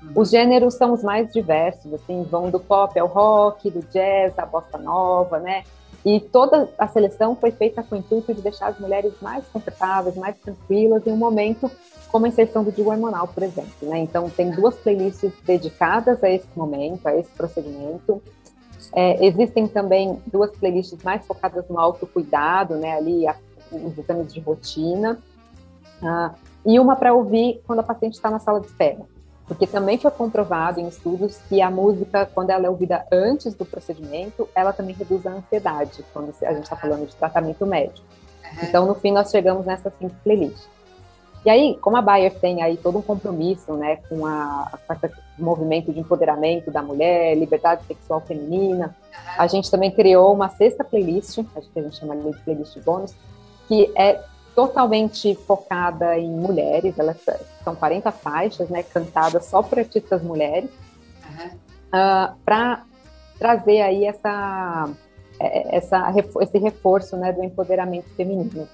Uhum. 0.00 0.12
Os 0.14 0.30
gêneros 0.30 0.74
são 0.74 0.92
os 0.92 1.02
mais 1.02 1.32
diversos, 1.32 1.92
assim, 1.92 2.22
vão 2.22 2.50
do 2.50 2.60
pop 2.60 2.96
ao 2.98 3.08
rock, 3.08 3.70
do 3.70 3.80
jazz 3.90 4.38
à 4.38 4.46
bossa 4.46 4.78
nova, 4.78 5.40
né? 5.40 5.64
E 6.04 6.20
toda 6.20 6.68
a 6.78 6.86
seleção 6.86 7.34
foi 7.34 7.50
feita 7.50 7.82
com 7.82 7.94
o 7.94 7.98
intuito 7.98 8.34
de 8.34 8.42
deixar 8.42 8.68
as 8.68 8.78
mulheres 8.78 9.14
mais 9.22 9.46
confortáveis, 9.48 10.16
mais 10.16 10.36
tranquilas 10.36 11.06
em 11.06 11.12
um 11.12 11.16
momento 11.16 11.70
como 12.12 12.26
a 12.26 12.28
inserção 12.28 12.62
do 12.62 12.70
DIU 12.70 12.88
hormonal, 12.88 13.26
por 13.26 13.42
exemplo. 13.42 13.72
Né? 13.82 13.98
Então, 13.98 14.30
tem 14.30 14.50
duas 14.50 14.76
playlists 14.76 15.32
dedicadas 15.44 16.22
a 16.22 16.30
esse 16.30 16.46
momento, 16.54 17.06
a 17.06 17.16
esse 17.16 17.30
procedimento. 17.30 18.22
É, 18.94 19.26
existem 19.26 19.66
também 19.66 20.22
duas 20.26 20.52
playlists 20.52 21.02
mais 21.02 21.26
focadas 21.26 21.68
no 21.68 21.78
autocuidado, 21.78 22.76
né? 22.76 22.92
ali 22.92 23.26
a, 23.26 23.34
os 23.72 23.98
exames 23.98 24.32
de 24.32 24.38
rotina. 24.40 25.18
Ah, 26.02 26.34
e 26.64 26.78
uma 26.78 26.94
para 26.94 27.12
ouvir 27.12 27.60
quando 27.66 27.80
a 27.80 27.82
paciente 27.82 28.14
está 28.14 28.30
na 28.30 28.38
sala 28.38 28.60
de 28.60 28.66
espera. 28.66 29.00
Porque 29.46 29.66
também 29.66 29.98
foi 29.98 30.10
comprovado 30.10 30.80
em 30.80 30.88
estudos 30.88 31.38
que 31.48 31.60
a 31.60 31.70
música, 31.70 32.26
quando 32.26 32.50
ela 32.50 32.66
é 32.66 32.70
ouvida 32.70 33.06
antes 33.12 33.54
do 33.54 33.64
procedimento, 33.64 34.48
ela 34.54 34.72
também 34.72 34.94
reduz 34.94 35.26
a 35.26 35.32
ansiedade, 35.32 36.04
quando 36.12 36.34
a 36.42 36.52
gente 36.52 36.62
está 36.62 36.76
falando 36.76 37.06
de 37.06 37.14
tratamento 37.14 37.66
médico. 37.66 38.06
Então, 38.62 38.86
no 38.86 38.94
fim, 38.94 39.12
nós 39.12 39.30
chegamos 39.30 39.66
nessas 39.66 39.92
cinco 39.98 40.14
playlists. 40.22 40.68
E 41.44 41.50
aí, 41.50 41.76
como 41.78 41.96
a 41.96 42.02
Bayer 42.02 42.32
tem 42.34 42.62
aí 42.62 42.78
todo 42.78 42.98
um 42.98 43.02
compromisso, 43.02 43.74
né, 43.74 43.96
com, 44.08 44.24
a, 44.24 44.78
com 44.86 44.94
esse 44.94 45.12
movimento 45.38 45.92
de 45.92 46.00
empoderamento 46.00 46.70
da 46.70 46.82
mulher, 46.82 47.36
liberdade 47.36 47.84
sexual 47.84 48.22
feminina, 48.22 48.96
a 49.36 49.46
gente 49.46 49.70
também 49.70 49.90
criou 49.90 50.32
uma 50.32 50.48
sexta 50.48 50.82
playlist, 50.82 51.40
acho 51.54 51.68
que 51.70 51.78
a 51.78 51.82
gente 51.82 51.96
chama 51.96 52.16
de 52.16 52.38
playlist 52.40 52.78
bônus, 52.80 53.14
que 53.68 53.92
é 53.94 54.22
totalmente 54.54 55.34
focada 55.46 56.18
em 56.18 56.30
mulheres, 56.30 56.98
elas 56.98 57.16
são 57.62 57.74
40 57.74 58.12
faixas, 58.12 58.68
né, 58.68 58.82
cantadas 58.82 59.46
só 59.46 59.62
por 59.62 59.78
artistas 59.78 60.22
mulheres, 60.22 60.70
uhum. 61.24 61.46
uh, 61.46 61.56
ah, 61.92 62.34
para 62.44 62.84
trazer 63.38 63.80
aí 63.80 64.04
essa, 64.04 64.88
é, 65.40 65.76
essa, 65.76 66.12
esse 66.40 66.58
reforço, 66.58 67.16
né, 67.16 67.32
do 67.32 67.42
empoderamento 67.42 68.08
feminino. 68.16 68.68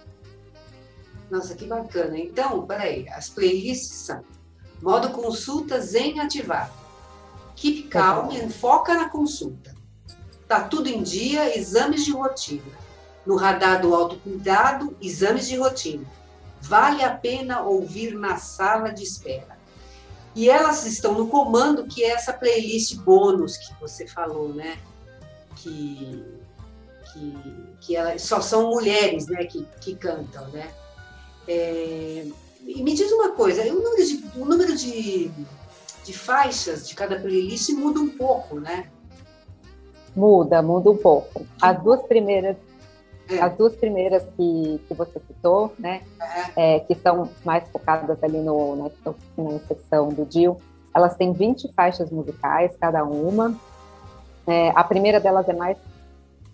Nossa, 1.30 1.54
que 1.54 1.64
bacana. 1.64 2.18
Então, 2.18 2.66
peraí, 2.66 3.08
as 3.08 3.28
playlists 3.28 3.92
são 3.92 4.22
modo 4.82 5.10
consulta 5.10 5.80
zen 5.80 6.20
ativado. 6.20 6.72
Keep 7.56 7.88
calm 7.88 8.32
e 8.32 8.48
foca 8.48 8.94
na 8.94 9.08
consulta. 9.08 9.74
Tá 10.48 10.62
tudo 10.64 10.88
em 10.88 11.02
dia, 11.02 11.56
exames 11.56 12.04
de 12.04 12.12
rotina. 12.12 12.89
No 13.30 13.36
radar 13.36 13.80
do 13.80 13.94
autocuidado, 13.94 14.96
exames 15.00 15.46
de 15.46 15.56
rotina. 15.56 16.04
Vale 16.60 17.04
a 17.04 17.14
pena 17.14 17.62
ouvir 17.62 18.12
na 18.12 18.38
sala 18.38 18.90
de 18.90 19.04
espera. 19.04 19.56
E 20.34 20.50
elas 20.50 20.84
estão 20.84 21.14
no 21.14 21.28
comando, 21.28 21.86
que 21.86 22.02
é 22.02 22.10
essa 22.10 22.32
playlist 22.32 22.96
bônus 22.96 23.56
que 23.56 23.72
você 23.80 24.04
falou, 24.04 24.52
né? 24.52 24.78
Que, 25.54 26.24
que, 27.12 27.38
que 27.80 27.94
elas 27.94 28.22
só 28.22 28.40
são 28.40 28.70
mulheres 28.70 29.28
né? 29.28 29.44
que, 29.44 29.64
que 29.80 29.94
cantam, 29.94 30.48
né? 30.48 30.68
É, 31.46 32.26
e 32.66 32.82
me 32.82 32.94
diz 32.94 33.12
uma 33.12 33.30
coisa, 33.30 33.62
o 33.62 33.80
número 33.80 34.04
de, 34.04 34.24
o 34.34 34.44
número 34.44 34.76
de, 34.76 35.30
de 36.02 36.12
faixas 36.12 36.88
de 36.88 36.96
cada 36.96 37.14
playlist 37.20 37.70
muda 37.74 38.00
um 38.00 38.08
pouco, 38.08 38.58
né? 38.58 38.90
Muda, 40.16 40.60
muda 40.60 40.90
um 40.90 40.96
pouco. 40.96 41.46
As 41.62 41.80
duas 41.80 42.02
primeiras. 42.02 42.56
As 43.38 43.56
duas 43.56 43.76
primeiras 43.76 44.24
que, 44.36 44.80
que 44.88 44.94
você 44.94 45.20
citou, 45.26 45.72
né, 45.78 46.02
é. 46.56 46.76
É, 46.76 46.80
que 46.80 46.94
são 46.96 47.28
mais 47.44 47.64
focadas 47.68 48.22
ali 48.22 48.38
no, 48.38 48.76
na, 48.76 49.14
na 49.36 49.52
inserção 49.52 50.08
do 50.08 50.24
DIL, 50.24 50.56
elas 50.94 51.16
têm 51.16 51.32
20 51.32 51.72
faixas 51.72 52.10
musicais, 52.10 52.76
cada 52.80 53.04
uma. 53.04 53.54
É, 54.46 54.70
a 54.74 54.82
primeira 54.82 55.20
delas 55.20 55.48
é 55.48 55.52
mais 55.52 55.78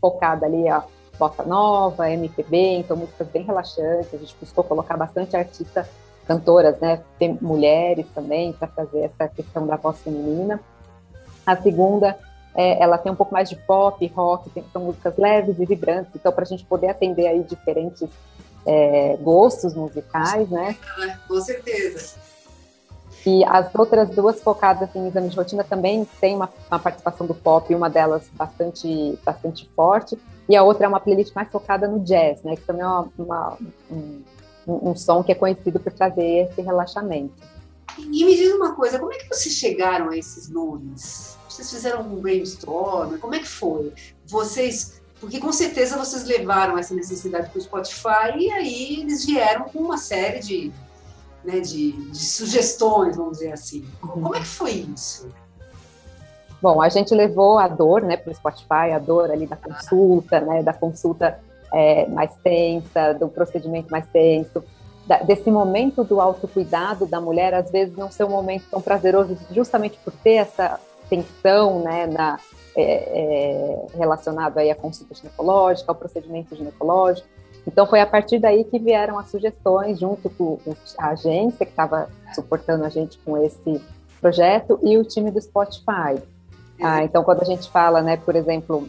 focada 0.00 0.44
ali, 0.44 0.70
ó, 0.70 0.82
bossa 1.18 1.42
nova, 1.42 2.10
MPB, 2.10 2.78
então 2.78 2.96
músicas 2.96 3.28
bem 3.28 3.42
relaxantes. 3.42 4.12
A 4.12 4.18
gente 4.18 4.36
buscou 4.38 4.62
colocar 4.62 4.96
bastante 4.96 5.36
artista, 5.36 5.88
cantoras, 6.26 6.78
né, 6.80 7.00
mulheres 7.40 8.06
também, 8.14 8.52
para 8.52 8.68
fazer 8.68 9.00
essa 9.00 9.28
questão 9.28 9.66
da 9.66 9.76
voz 9.76 9.98
feminina. 10.00 10.60
A 11.46 11.56
segunda, 11.56 12.18
é, 12.56 12.82
ela 12.82 12.96
tem 12.96 13.12
um 13.12 13.16
pouco 13.16 13.32
mais 13.32 13.48
de 13.48 13.56
pop, 13.56 14.04
rock, 14.14 14.50
tem, 14.50 14.64
são 14.72 14.82
músicas 14.82 15.16
leves 15.16 15.60
e 15.60 15.66
vibrantes, 15.66 16.12
então 16.14 16.32
para 16.32 16.44
a 16.44 16.46
gente 16.46 16.64
poder 16.64 16.88
atender 16.88 17.26
aí 17.26 17.42
diferentes 17.42 18.08
é, 18.66 19.16
gostos 19.20 19.74
musicais, 19.74 20.48
né? 20.50 20.76
Com 21.28 21.40
certeza. 21.40 22.16
E 23.26 23.44
as 23.44 23.74
outras 23.74 24.08
duas 24.10 24.40
focadas 24.40 24.88
em 24.94 25.08
exame 25.08 25.28
de 25.28 25.36
rotina 25.36 25.64
também 25.64 26.06
tem 26.20 26.36
uma, 26.36 26.48
uma, 26.70 26.78
participação 26.78 27.26
do 27.26 27.34
pop, 27.34 27.74
uma 27.74 27.90
delas 27.90 28.22
bastante, 28.32 29.18
bastante 29.24 29.68
forte, 29.74 30.16
e 30.48 30.54
a 30.54 30.62
outra 30.62 30.86
é 30.86 30.88
uma 30.88 31.00
playlist 31.00 31.34
mais 31.34 31.48
focada 31.48 31.88
no 31.88 32.00
jazz, 32.00 32.42
né? 32.44 32.54
Que 32.54 32.62
também 32.62 32.82
é 32.82 32.86
uma, 32.86 33.08
uma, 33.18 33.58
um, 33.90 34.22
um, 34.66 34.96
som 34.96 35.24
que 35.24 35.32
é 35.32 35.34
conhecido 35.34 35.80
por 35.80 35.92
trazer 35.92 36.48
esse 36.48 36.62
relaxamento. 36.62 37.34
E 37.98 38.24
me 38.24 38.36
diz 38.36 38.52
uma 38.54 38.74
coisa, 38.76 38.98
como 38.98 39.12
é 39.12 39.16
que 39.16 39.28
vocês 39.28 39.54
chegaram 39.56 40.10
a 40.10 40.16
esses 40.16 40.48
nomes? 40.48 41.35
Vocês 41.56 41.70
fizeram 41.70 42.02
um 42.02 42.20
brainstorm? 42.20 43.16
Como 43.18 43.34
é 43.34 43.38
que 43.38 43.48
foi? 43.48 43.92
Vocês 44.26 45.00
porque 45.18 45.40
com 45.40 45.50
certeza 45.50 45.96
vocês 45.96 46.24
levaram 46.24 46.76
essa 46.76 46.94
necessidade 46.94 47.48
para 47.48 47.58
o 47.58 47.62
Spotify 47.62 48.36
e 48.36 48.52
aí 48.52 49.00
eles 49.00 49.24
vieram 49.24 49.64
com 49.64 49.78
uma 49.78 49.96
série 49.96 50.40
de 50.40 50.72
né, 51.42 51.60
de, 51.60 51.92
de 52.10 52.18
sugestões, 52.18 53.16
vamos 53.16 53.38
dizer 53.38 53.52
assim. 53.52 53.86
Uhum. 54.02 54.08
Como 54.08 54.34
é 54.34 54.40
que 54.40 54.46
foi 54.46 54.72
isso? 54.72 55.28
Bom, 56.60 56.82
a 56.82 56.88
gente 56.88 57.14
levou 57.14 57.58
a 57.58 57.68
dor, 57.68 58.02
né, 58.02 58.16
para 58.16 58.32
o 58.32 58.34
Spotify, 58.34 58.92
a 58.94 58.98
dor 58.98 59.30
ali 59.30 59.46
da 59.46 59.56
consulta, 59.56 60.40
né, 60.40 60.62
da 60.62 60.72
consulta 60.72 61.38
é, 61.72 62.06
mais 62.08 62.34
tensa, 62.42 63.12
do 63.14 63.28
procedimento 63.28 63.90
mais 63.90 64.06
tenso, 64.08 64.62
da, 65.06 65.18
desse 65.18 65.50
momento 65.50 66.02
do 66.02 66.20
autocuidado 66.20 67.06
da 67.06 67.20
mulher, 67.20 67.54
às 67.54 67.70
vezes 67.70 67.96
não 67.96 68.10
ser 68.10 68.24
um 68.24 68.30
momento 68.30 68.64
tão 68.70 68.82
prazeroso, 68.82 69.38
justamente 69.52 69.98
por 70.04 70.12
ter 70.12 70.34
essa 70.34 70.80
tensão, 71.08 71.80
né, 71.80 72.06
na, 72.06 72.38
é, 72.76 72.82
é, 72.82 73.86
relacionado 73.96 74.58
aí 74.58 74.70
à 74.70 74.74
consulta 74.74 75.14
ginecológica, 75.14 75.90
ao 75.90 75.94
procedimento 75.94 76.54
ginecológico. 76.54 77.26
Então 77.66 77.86
foi 77.86 78.00
a 78.00 78.06
partir 78.06 78.38
daí 78.38 78.64
que 78.64 78.78
vieram 78.78 79.18
as 79.18 79.30
sugestões, 79.30 79.98
junto 79.98 80.30
com 80.30 80.58
a 80.98 81.08
agência 81.08 81.66
que 81.66 81.72
estava 81.72 82.08
suportando 82.34 82.84
a 82.84 82.88
gente 82.88 83.18
com 83.18 83.36
esse 83.38 83.82
projeto 84.20 84.78
e 84.82 84.96
o 84.96 85.04
time 85.04 85.30
do 85.30 85.40
Spotify. 85.40 86.22
Ah, 86.80 87.02
então 87.02 87.24
quando 87.24 87.42
a 87.42 87.44
gente 87.44 87.70
fala, 87.70 88.02
né, 88.02 88.16
por 88.18 88.36
exemplo, 88.36 88.86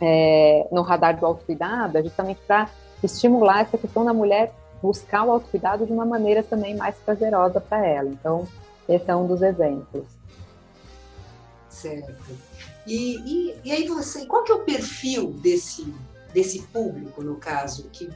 é, 0.00 0.66
no 0.70 0.82
radar 0.82 1.18
do 1.18 1.24
autocuidado, 1.24 1.96
é 1.96 2.02
justamente 2.02 2.40
para 2.46 2.68
estimular 3.02 3.62
essa 3.62 3.78
questão 3.78 4.04
da 4.04 4.12
mulher 4.12 4.52
buscar 4.82 5.24
o 5.24 5.30
autocuidado 5.30 5.86
de 5.86 5.92
uma 5.92 6.04
maneira 6.04 6.42
também 6.42 6.74
mais 6.74 6.96
prazerosa 6.96 7.60
para 7.60 7.86
ela. 7.86 8.08
Então 8.08 8.46
esse 8.88 9.10
é 9.10 9.16
um 9.16 9.26
dos 9.26 9.40
exemplos. 9.40 10.19
Certo. 11.70 12.36
E, 12.86 13.16
e, 13.18 13.60
e 13.64 13.72
aí 13.72 13.86
você, 13.86 14.26
qual 14.26 14.42
que 14.42 14.52
é 14.52 14.54
o 14.54 14.64
perfil 14.64 15.32
desse, 15.34 15.94
desse 16.34 16.62
público, 16.62 17.22
no 17.22 17.36
caso, 17.36 17.88
que 17.92 18.10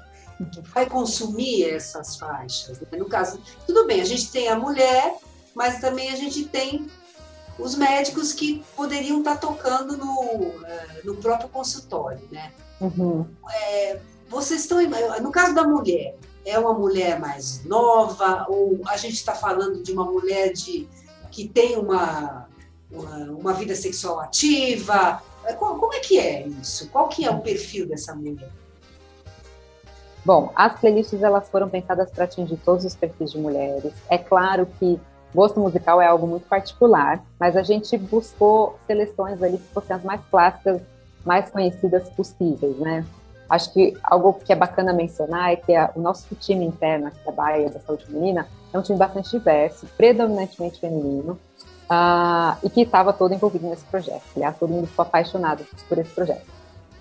vai 0.75 0.87
consumir 0.87 1.71
essas 1.71 2.17
faixas? 2.17 2.81
Né? 2.81 2.99
No 2.99 3.09
caso, 3.09 3.41
tudo 3.67 3.87
bem, 3.87 4.01
a 4.01 4.05
gente 4.05 4.31
tem 4.31 4.49
a 4.49 4.59
mulher, 4.59 5.17
mas 5.55 5.81
também 5.81 6.11
a 6.11 6.17
gente 6.17 6.47
tem 6.47 6.91
os 7.59 7.77
médicos 7.77 8.33
que 8.33 8.65
poderiam 8.75 9.19
estar 9.19 9.37
tocando 9.37 9.97
no, 9.97 10.65
eh, 10.67 11.01
no 11.05 11.15
próprio 11.17 11.49
consultório, 11.49 12.27
né? 12.33 12.53
Uhum. 12.81 13.25
É, 13.49 14.01
vocês 14.29 14.63
estão, 14.63 14.79
no 15.21 15.31
caso 15.31 15.55
da 15.55 15.63
mulher, 15.63 16.17
é 16.45 16.59
uma 16.59 16.75
mulher 16.75 17.21
mais 17.21 17.65
nova 17.65 18.47
ou 18.49 18.81
a 18.89 18.97
gente 18.97 19.15
está 19.15 19.35
falando 19.35 19.83
de 19.83 19.93
uma 19.93 20.05
mulher 20.05 20.53
de 20.53 20.89
que 21.31 21.49
tem 21.49 21.77
uma, 21.77 22.49
uma, 22.95 23.53
vida 23.53 23.75
sexual 23.75 24.21
ativa? 24.21 25.23
Como, 25.59 25.79
como, 25.79 25.95
é 25.95 26.01
que 26.01 26.19
é 26.19 26.47
isso? 26.47 26.89
Qual 26.91 27.09
que 27.09 27.25
é 27.25 27.31
o 27.31 27.41
perfil 27.41 27.87
dessa 27.87 28.15
mulher? 28.15 28.49
Bom, 30.25 30.51
as 30.55 30.79
playlists 30.81 31.23
elas 31.23 31.49
foram 31.51 31.69
pensadas 31.69 32.11
para 32.11 32.25
atingir 32.25 32.57
todos 32.65 32.85
os 32.85 32.95
perfis 32.95 33.33
de 33.33 33.39
mulheres. 33.39 33.93
É 34.09 34.17
claro 34.17 34.67
que 34.79 34.99
gosto 35.35 35.61
musical 35.61 36.01
é 36.01 36.07
algo 36.07 36.27
muito 36.27 36.49
particular, 36.49 37.23
mas 37.39 37.57
a 37.57 37.63
gente 37.63 37.99
buscou 37.99 38.79
seleções 38.87 39.43
ali 39.43 39.59
que 39.59 39.75
fossem 39.75 39.95
as 39.95 40.03
mais 40.03 40.23
clássicas, 40.31 40.81
mais 41.27 41.51
conhecidas 41.51 42.09
possíveis, 42.11 42.77
né? 42.79 43.05
Acho 43.51 43.73
que 43.73 43.95
algo 44.03 44.33
que 44.33 44.53
é 44.53 44.57
bacana 44.57 44.93
mencionar 44.93 45.53
é 45.53 45.57
que 45.57 45.75
a, 45.75 45.91
o 45.95 46.01
nosso 46.01 46.35
time 46.37 46.65
interno 46.65 47.09
aqui 47.09 47.19
da 47.25 47.33
Baia 47.33 47.69
da 47.69 47.79
Saúde 47.81 48.07
Feminina 48.07 48.49
é 48.73 48.79
um 48.79 48.83
time 48.83 48.99
bastante 48.99 49.31
diverso, 49.31 49.87
predominantemente 49.97 50.81
feminino, 50.81 51.39
uh, 51.91 52.57
e 52.63 52.71
que 52.71 52.83
estava 52.83 53.13
todo 53.13 53.35
envolvido 53.35 53.69
nesse 53.69 53.85
projeto. 53.85 54.23
Aliás, 54.37 54.57
todo 54.59 54.71
mundo 54.71 54.87
ficou 54.87 55.03
apaixonado 55.03 55.65
por 55.89 55.99
esse 55.99 56.11
projeto. 56.11 56.47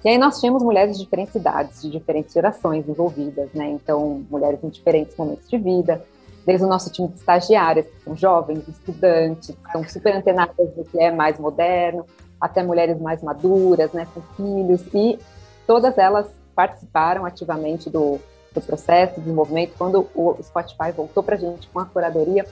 E 0.04 0.10
aí 0.10 0.18
nós 0.18 0.40
tínhamos 0.40 0.62
mulheres 0.62 0.98
de 0.98 1.04
diferentes 1.04 1.34
idades, 1.34 1.82
de 1.82 1.90
diferentes 1.90 2.34
gerações 2.34 2.88
envolvidas, 2.88 3.50
né? 3.54 3.70
Então, 3.70 4.24
mulheres 4.30 4.60
em 4.62 4.70
diferentes 4.70 5.16
momentos 5.16 5.50
de 5.50 5.58
vida, 5.58 6.04
desde 6.46 6.66
o 6.66 6.68
nosso 6.68 6.90
time 6.92 7.08
de 7.08 7.16
estagiárias, 7.16 7.86
que 7.86 8.04
são 8.04 8.16
jovens, 8.16 8.68
estudantes, 8.68 9.56
que 9.56 9.72
são 9.72 9.88
super 9.88 10.13
antenadas 10.13 10.70
do 10.75 10.84
que 10.84 11.00
é 11.00 11.10
mais 11.10 11.40
moderno, 11.40 12.06
até 12.40 12.62
mulheres 12.62 13.00
mais 13.00 13.24
maduras, 13.24 13.94
né, 13.94 14.06
com 14.13 14.22
filhos, 14.36 14.82
e 14.94 15.18
todas 15.66 15.98
elas 15.98 16.28
participaram 16.54 17.25
ativamente 17.25 17.90
do, 17.90 18.20
do 18.54 18.62
processo, 18.62 19.16
do 19.16 19.22
desenvolvimento. 19.22 19.74
Quando 19.78 20.08
o 20.13 20.36
Spotify 20.44 20.92
voltou 20.94 21.24
para 21.24 21.36
a 21.36 21.40
gente 21.40 21.68
com 21.70 21.80
a 21.80 21.86
curadoria, 21.86 22.46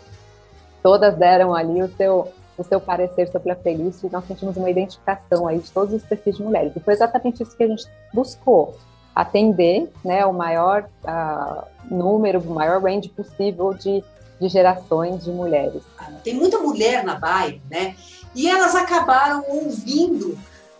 todas 0.82 1.16
deram 1.16 1.54
ali 1.54 1.82
o 1.82 1.96
seu, 1.96 2.28
o 2.58 2.64
seu 2.64 2.80
parecer 2.80 3.30
sobre 3.32 3.52
a 3.52 3.56
playlist 3.56 4.04
e 4.04 4.10
nós 4.10 4.26
sentimos 4.26 4.58
uma 4.58 4.70
identificação 4.70 5.48
aí 5.48 5.60
de 5.60 5.72
todos 5.72 5.94
os 5.94 6.04
perfis 6.04 6.38
de 6.38 6.44
mulheres. 6.44 6.74
E 6.76 6.80
foi 6.80 6.94
exatamente 6.94 7.44
isso 7.44 7.56
que 7.56 7.64
a 7.64 7.68
gente 7.68 7.86
buscou, 8.14 8.76
atender 9.16 9.92
né, 10.04 10.26
o 10.26 10.34
maior 10.34 10.88
uh, 11.04 11.64
número, 11.90 12.40
o 12.40 12.54
maior 12.54 12.82
range 12.82 13.10
possível 13.10 13.74
de, 13.74 14.04
de 14.40 14.48
gerações 14.48 15.24
de 15.24 15.32
mulheres. 15.32 15.84
Tem 16.24 16.34
muita 16.34 16.58
mulher 16.60 17.04
na 17.04 17.16
Bahia, 17.16 17.62
né? 17.70 17.96
E 18.34 18.50
elas 18.50 18.74
acabaram 18.76 19.44
ouvindo 19.50 20.38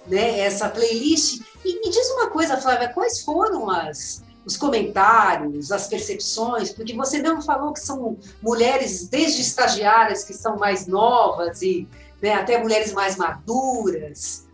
né, 0.08 0.40
essa 0.40 0.70
playlist. 0.70 1.42
E 1.64 1.80
me 1.80 1.90
diz 1.90 2.10
uma 2.12 2.30
coisa, 2.30 2.58
Flávia, 2.58 2.90
quais 2.90 3.22
foram 3.22 3.70
as, 3.70 4.24
os 4.46 4.58
comentários, 4.58 5.72
as 5.72 5.88
percepções? 5.88 6.72
Porque 6.72 6.94
você 6.94 7.20
mesmo 7.20 7.42
falou 7.42 7.74
que 7.74 7.80
são 7.80 8.18
mulheres, 8.42 9.08
desde 9.08 9.42
estagiárias, 9.42 10.24
que 10.24 10.34
são 10.34 10.58
mais 10.58 10.88
novas, 10.88 11.62
e 11.62 11.88
né, 12.22 12.34
até 12.34 12.58
mulheres 12.58 12.94
mais 12.94 13.16
maduras. 13.16 14.48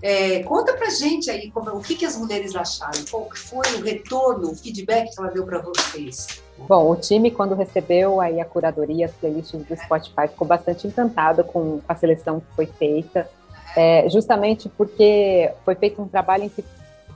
É, 0.00 0.44
conta 0.44 0.74
pra 0.74 0.90
gente 0.90 1.28
aí 1.28 1.50
como, 1.50 1.70
o 1.70 1.80
que, 1.80 1.96
que 1.96 2.04
as 2.04 2.16
mulheres 2.16 2.54
acharam, 2.54 3.04
qual 3.10 3.28
foi 3.34 3.66
o 3.74 3.82
retorno, 3.82 4.52
o 4.52 4.54
feedback 4.54 5.12
que 5.12 5.20
ela 5.20 5.30
deu 5.30 5.44
para 5.44 5.60
vocês. 5.60 6.40
Bom, 6.56 6.92
o 6.92 6.96
time, 6.96 7.32
quando 7.32 7.54
recebeu 7.54 8.20
aí 8.20 8.40
a 8.40 8.44
curadoria, 8.44 9.06
as 9.06 9.12
playlists 9.12 9.60
do 9.60 9.76
Spotify, 9.76 10.28
ficou 10.28 10.46
bastante 10.46 10.86
encantado 10.86 11.42
com 11.42 11.80
a 11.88 11.94
seleção 11.96 12.40
que 12.40 12.46
foi 12.54 12.66
feita 12.66 13.28
é, 13.76 14.08
justamente 14.08 14.68
porque 14.68 15.52
foi 15.64 15.74
feito 15.74 16.02
um 16.02 16.08
trabalho 16.08 16.44
em 16.44 16.48
que 16.48 16.64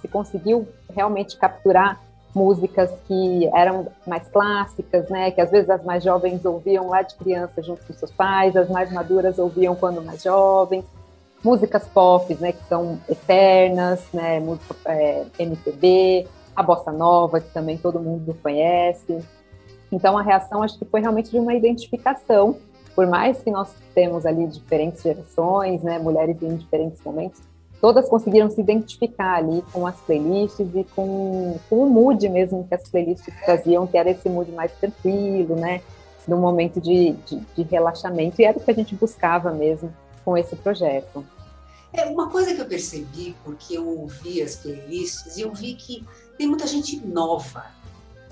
se 0.02 0.08
conseguiu 0.08 0.68
realmente 0.94 1.38
capturar 1.38 1.98
músicas 2.34 2.90
que 3.06 3.48
eram 3.54 3.86
mais 4.06 4.26
clássicas, 4.28 5.08
né, 5.08 5.30
que 5.30 5.40
às 5.40 5.50
vezes 5.50 5.70
as 5.70 5.82
mais 5.84 6.02
jovens 6.02 6.44
ouviam 6.44 6.88
lá 6.88 7.02
de 7.02 7.14
criança 7.14 7.62
junto 7.62 7.86
com 7.86 7.92
seus 7.92 8.10
pais, 8.10 8.56
as 8.56 8.68
mais 8.68 8.90
maduras 8.92 9.38
ouviam 9.38 9.74
quando 9.74 10.02
mais 10.02 10.22
jovens, 10.22 10.84
músicas 11.44 11.86
pop, 11.86 12.34
né, 12.40 12.52
que 12.52 12.64
são 12.64 12.98
eternas, 13.08 14.02
né, 14.12 14.40
música 14.40 14.74
é, 14.86 15.24
MPB, 15.38 16.26
a 16.56 16.62
bossa 16.62 16.90
nova 16.90 17.40
que 17.40 17.50
também 17.50 17.78
todo 17.78 18.00
mundo 18.00 18.36
conhece. 18.42 19.18
Então 19.90 20.16
a 20.18 20.22
reação 20.22 20.62
acho 20.62 20.78
que 20.78 20.84
foi 20.84 21.00
realmente 21.00 21.30
de 21.30 21.38
uma 21.38 21.54
identificação 21.54 22.56
por 22.94 23.06
mais 23.06 23.42
que 23.42 23.50
nós 23.50 23.74
temos 23.94 24.26
ali 24.26 24.46
diferentes 24.46 25.02
gerações, 25.02 25.82
né, 25.82 25.98
mulheres 25.98 26.36
em 26.42 26.56
diferentes 26.56 27.02
momentos, 27.02 27.40
todas 27.82 28.08
conseguiram 28.08 28.48
se 28.48 28.60
identificar 28.60 29.38
ali 29.38 29.60
com 29.72 29.84
as 29.88 29.96
playlists 29.96 30.68
e 30.72 30.84
com, 30.94 31.58
com 31.68 31.82
o 31.82 31.90
mood 31.90 32.28
mesmo 32.28 32.64
que 32.68 32.74
as 32.76 32.88
playlists 32.88 33.34
traziam, 33.44 33.88
que 33.88 33.98
era 33.98 34.08
esse 34.08 34.28
mood 34.28 34.52
mais 34.52 34.70
tranquilo, 34.70 35.56
né, 35.56 35.82
no 36.26 36.36
momento 36.36 36.80
de, 36.80 37.10
de, 37.26 37.40
de 37.40 37.62
relaxamento, 37.64 38.40
e 38.40 38.44
era 38.44 38.56
o 38.56 38.60
que 38.60 38.70
a 38.70 38.74
gente 38.74 38.94
buscava 38.94 39.50
mesmo 39.50 39.92
com 40.24 40.38
esse 40.38 40.54
projeto. 40.54 41.26
É 41.92 42.06
uma 42.06 42.30
coisa 42.30 42.54
que 42.54 42.60
eu 42.60 42.66
percebi, 42.66 43.34
porque 43.44 43.76
eu 43.76 43.86
ouvi 43.86 44.40
as 44.40 44.54
playlists, 44.54 45.36
e 45.36 45.40
eu 45.40 45.52
vi 45.52 45.74
que 45.74 46.06
tem 46.38 46.46
muita 46.46 46.68
gente 46.68 47.04
nova, 47.04 47.66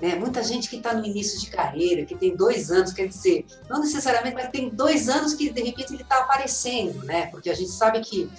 né? 0.01 0.15
Muita 0.15 0.41
gente 0.41 0.69
que 0.69 0.77
está 0.77 0.93
no 0.93 1.05
início 1.05 1.39
de 1.39 1.47
carreira, 1.47 2.05
que 2.05 2.15
tem 2.15 2.35
dois 2.35 2.71
anos, 2.71 2.93
quer 2.93 3.07
dizer, 3.07 3.45
não 3.69 3.81
necessariamente, 3.81 4.33
mas 4.33 4.49
tem 4.49 4.69
dois 4.69 5.09
anos 5.09 5.33
que 5.33 5.51
de 5.51 5.61
repente 5.61 5.93
ele 5.93 6.03
está 6.03 6.19
aparecendo, 6.19 7.03
né? 7.03 7.27
Porque 7.27 7.49
a 7.49 7.53
gente 7.53 7.69
sabe 7.69 7.99
que 7.99 8.31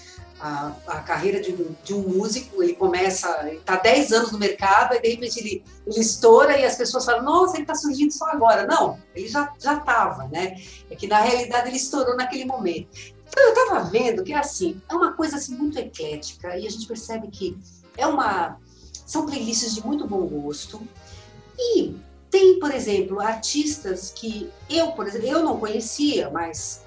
a, 0.42 0.72
a 0.88 1.00
carreira 1.00 1.40
de, 1.40 1.52
de, 1.84 1.94
um 1.94 2.00
músico, 2.00 2.60
ele 2.60 2.74
começa, 2.74 3.48
está 3.48 3.76
10 3.76 4.12
anos 4.12 4.32
no 4.32 4.38
mercado, 4.38 4.96
e 4.96 5.00
de 5.00 5.08
repente 5.10 5.38
ele, 5.38 5.64
ele 5.86 6.00
estoura 6.00 6.58
e 6.58 6.64
as 6.64 6.74
pessoas 6.74 7.04
falam, 7.04 7.22
nossa, 7.22 7.54
ele 7.54 7.62
está 7.62 7.76
surgindo 7.76 8.10
só 8.10 8.26
agora. 8.26 8.66
Não, 8.66 8.98
ele 9.14 9.28
já 9.28 9.54
estava, 9.56 10.26
né? 10.26 10.56
É 10.90 10.96
que 10.96 11.06
na 11.06 11.20
realidade 11.20 11.68
ele 11.68 11.76
estourou 11.76 12.16
naquele 12.16 12.44
momento. 12.44 13.14
Então 13.28 13.42
eu 13.44 13.50
estava 13.50 13.84
vendo 13.84 14.24
que 14.24 14.32
é 14.32 14.36
assim, 14.36 14.82
é 14.90 14.94
uma 14.94 15.12
coisa 15.12 15.36
assim 15.36 15.54
muito 15.54 15.78
eclética 15.78 16.58
e 16.58 16.66
a 16.66 16.70
gente 16.70 16.86
percebe 16.86 17.28
que 17.28 17.56
é 17.96 18.06
uma 18.06 18.58
são 19.06 19.26
playlists 19.26 19.74
de 19.74 19.86
muito 19.86 20.06
bom 20.06 20.26
gosto, 20.26 20.80
e 21.58 21.94
tem, 22.30 22.58
por 22.58 22.72
exemplo, 22.72 23.20
artistas 23.20 24.10
que 24.10 24.50
eu, 24.68 24.92
por 24.92 25.06
exemplo, 25.06 25.26
eu 25.28 25.42
não 25.42 25.58
conhecia, 25.58 26.30
mas 26.30 26.82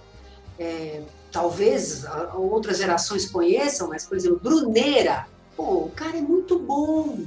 é, 0.57 1.03
talvez 1.35 2.05
outras 2.33 2.77
gerações 2.77 3.29
conheçam, 3.29 3.89
mas, 3.89 4.05
por 4.05 4.15
exemplo, 4.15 4.39
Bruneira, 4.41 5.27
pô, 5.53 5.63
o 5.79 5.91
cara 5.93 6.17
é 6.17 6.21
muito 6.21 6.57
bom, 6.57 7.25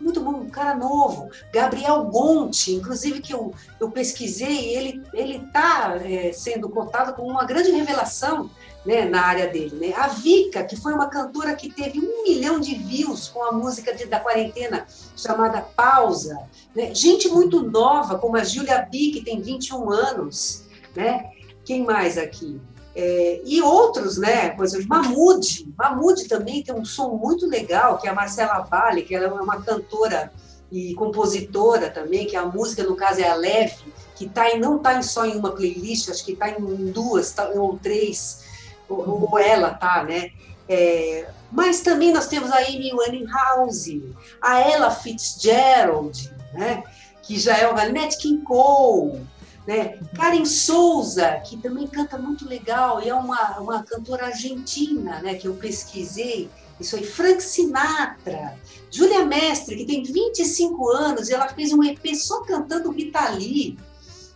muito 0.00 0.22
bom, 0.22 0.30
um 0.30 0.48
cara 0.48 0.74
novo. 0.74 1.30
Gabriel 1.52 2.02
Gonti, 2.04 2.72
inclusive 2.72 3.20
que 3.20 3.34
eu, 3.34 3.52
eu 3.78 3.90
pesquisei, 3.90 4.74
ele 4.74 5.02
ele 5.12 5.36
está 5.36 6.00
é, 6.02 6.32
sendo 6.32 6.70
contado 6.70 7.14
como 7.14 7.28
uma 7.28 7.44
grande 7.44 7.70
revelação 7.70 8.50
né, 8.86 9.04
na 9.04 9.20
área 9.20 9.46
dele. 9.48 9.76
Né? 9.76 9.94
A 9.98 10.08
Vika, 10.08 10.64
que 10.64 10.74
foi 10.74 10.94
uma 10.94 11.10
cantora 11.10 11.54
que 11.54 11.70
teve 11.70 12.00
um 12.00 12.22
milhão 12.22 12.58
de 12.58 12.74
views 12.74 13.28
com 13.28 13.44
a 13.44 13.52
música 13.52 13.94
de, 13.94 14.06
da 14.06 14.18
quarentena 14.18 14.86
chamada 15.14 15.60
Pausa. 15.60 16.38
Né? 16.74 16.94
Gente 16.94 17.28
muito 17.28 17.62
nova, 17.62 18.18
como 18.18 18.34
a 18.34 18.44
Julia 18.44 18.78
B, 18.90 19.10
que 19.12 19.22
tem 19.22 19.42
21 19.42 19.90
anos. 19.90 20.64
Né? 20.96 21.30
Quem 21.66 21.84
mais 21.84 22.16
aqui? 22.16 22.58
É, 22.94 23.40
e 23.44 23.62
outros, 23.62 24.18
né? 24.18 24.54
Exemplo, 24.60 24.88
Mamude. 24.88 25.72
Mamude 25.76 26.28
também 26.28 26.62
tem 26.62 26.74
um 26.74 26.84
som 26.84 27.16
muito 27.16 27.46
legal, 27.46 27.98
que 27.98 28.06
é 28.06 28.10
a 28.10 28.14
Marcela 28.14 28.60
Vale, 28.60 29.02
que 29.02 29.14
ela 29.14 29.26
é 29.26 29.40
uma 29.40 29.62
cantora 29.62 30.32
e 30.70 30.94
compositora 30.94 31.90
também, 31.90 32.26
que 32.26 32.36
a 32.36 32.46
música, 32.46 32.82
no 32.82 32.96
caso, 32.96 33.20
é 33.20 33.28
a 33.28 33.34
Leve, 33.34 33.92
que 34.14 34.28
tá 34.28 34.50
em, 34.50 34.58
não 34.58 34.76
está 34.76 35.00
só 35.02 35.24
em 35.26 35.36
uma 35.36 35.52
playlist, 35.52 36.08
acho 36.08 36.24
que 36.24 36.32
está 36.32 36.48
em 36.50 36.90
duas 36.92 37.32
tá, 37.32 37.48
ou 37.48 37.78
três 37.78 38.44
ou, 38.88 39.30
ou 39.30 39.38
ela 39.38 39.70
tá, 39.74 40.04
né? 40.04 40.30
É, 40.68 41.28
mas 41.50 41.80
também 41.80 42.12
nós 42.12 42.28
temos 42.28 42.50
a 42.50 42.58
Amy 42.58 42.92
Winehouse, 42.94 44.14
a 44.40 44.60
Ella 44.60 44.90
Fitzgerald, 44.90 46.32
né? 46.54 46.82
que 47.22 47.38
já 47.38 47.56
é 47.56 47.68
uma 47.68 47.84
Nat 47.88 48.16
King 48.16 48.42
Cole, 48.42 49.20
né? 49.66 49.98
Karen 50.16 50.44
Souza, 50.44 51.40
que 51.46 51.56
também 51.56 51.86
canta 51.86 52.18
muito 52.18 52.48
legal 52.48 53.02
e 53.02 53.08
é 53.08 53.14
uma, 53.14 53.58
uma 53.60 53.82
cantora 53.82 54.26
argentina, 54.26 55.20
né? 55.20 55.34
que 55.34 55.46
eu 55.46 55.54
pesquisei, 55.54 56.50
isso 56.80 56.96
aí, 56.96 57.04
Frank 57.04 57.40
Sinatra, 57.42 58.58
Júlia 58.90 59.24
Mestre, 59.24 59.76
que 59.76 59.84
tem 59.84 60.02
25 60.02 60.88
anos 60.90 61.28
e 61.28 61.34
ela 61.34 61.48
fez 61.48 61.72
um 61.72 61.82
EP 61.84 62.14
só 62.14 62.42
cantando 62.42 62.90
Rita 62.90 63.28
Lee, 63.30 63.78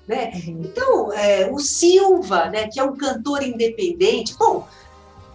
né? 0.06 0.30
Uhum. 0.34 0.60
Então, 0.64 1.12
é, 1.12 1.50
o 1.50 1.58
Silva, 1.58 2.48
né, 2.48 2.68
que 2.68 2.78
é 2.78 2.84
um 2.84 2.96
cantor 2.96 3.42
independente, 3.42 4.36
bom, 4.38 4.66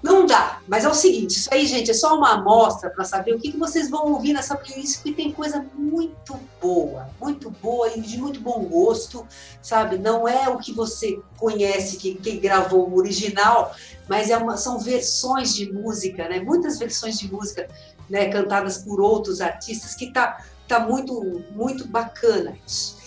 Não 0.01 0.25
dá, 0.25 0.59
mas 0.67 0.83
é 0.83 0.89
o 0.89 0.95
seguinte, 0.95 1.37
isso 1.37 1.49
aí, 1.53 1.67
gente, 1.67 1.91
é 1.91 1.93
só 1.93 2.17
uma 2.17 2.31
amostra 2.31 2.89
para 2.89 3.03
saber 3.03 3.35
o 3.35 3.39
que, 3.39 3.51
que 3.51 3.57
vocês 3.57 3.87
vão 3.87 4.13
ouvir 4.13 4.33
nessa 4.33 4.55
playlist, 4.55 4.95
porque 4.95 5.13
tem 5.13 5.31
coisa 5.31 5.63
muito 5.75 6.39
boa, 6.59 7.07
muito 7.19 7.51
boa 7.51 7.87
e 7.95 8.01
de 8.01 8.17
muito 8.17 8.39
bom 8.39 8.63
gosto, 8.63 9.27
sabe? 9.61 9.99
Não 9.99 10.27
é 10.27 10.49
o 10.49 10.57
que 10.57 10.73
você 10.73 11.19
conhece, 11.37 11.97
que, 11.97 12.15
que 12.15 12.37
gravou 12.37 12.89
o 12.89 12.97
original, 12.97 13.75
mas 14.09 14.31
é 14.31 14.37
uma, 14.37 14.57
são 14.57 14.79
versões 14.79 15.53
de 15.53 15.71
música, 15.71 16.27
né? 16.27 16.39
Muitas 16.39 16.79
versões 16.79 17.19
de 17.19 17.31
música 17.31 17.69
né, 18.09 18.27
cantadas 18.29 18.79
por 18.79 18.99
outros 18.99 19.39
artistas, 19.39 19.93
que 19.93 20.11
tá, 20.11 20.43
tá 20.67 20.79
muito, 20.79 21.43
muito 21.51 21.87
bacana 21.87 22.57
isso. 22.67 22.97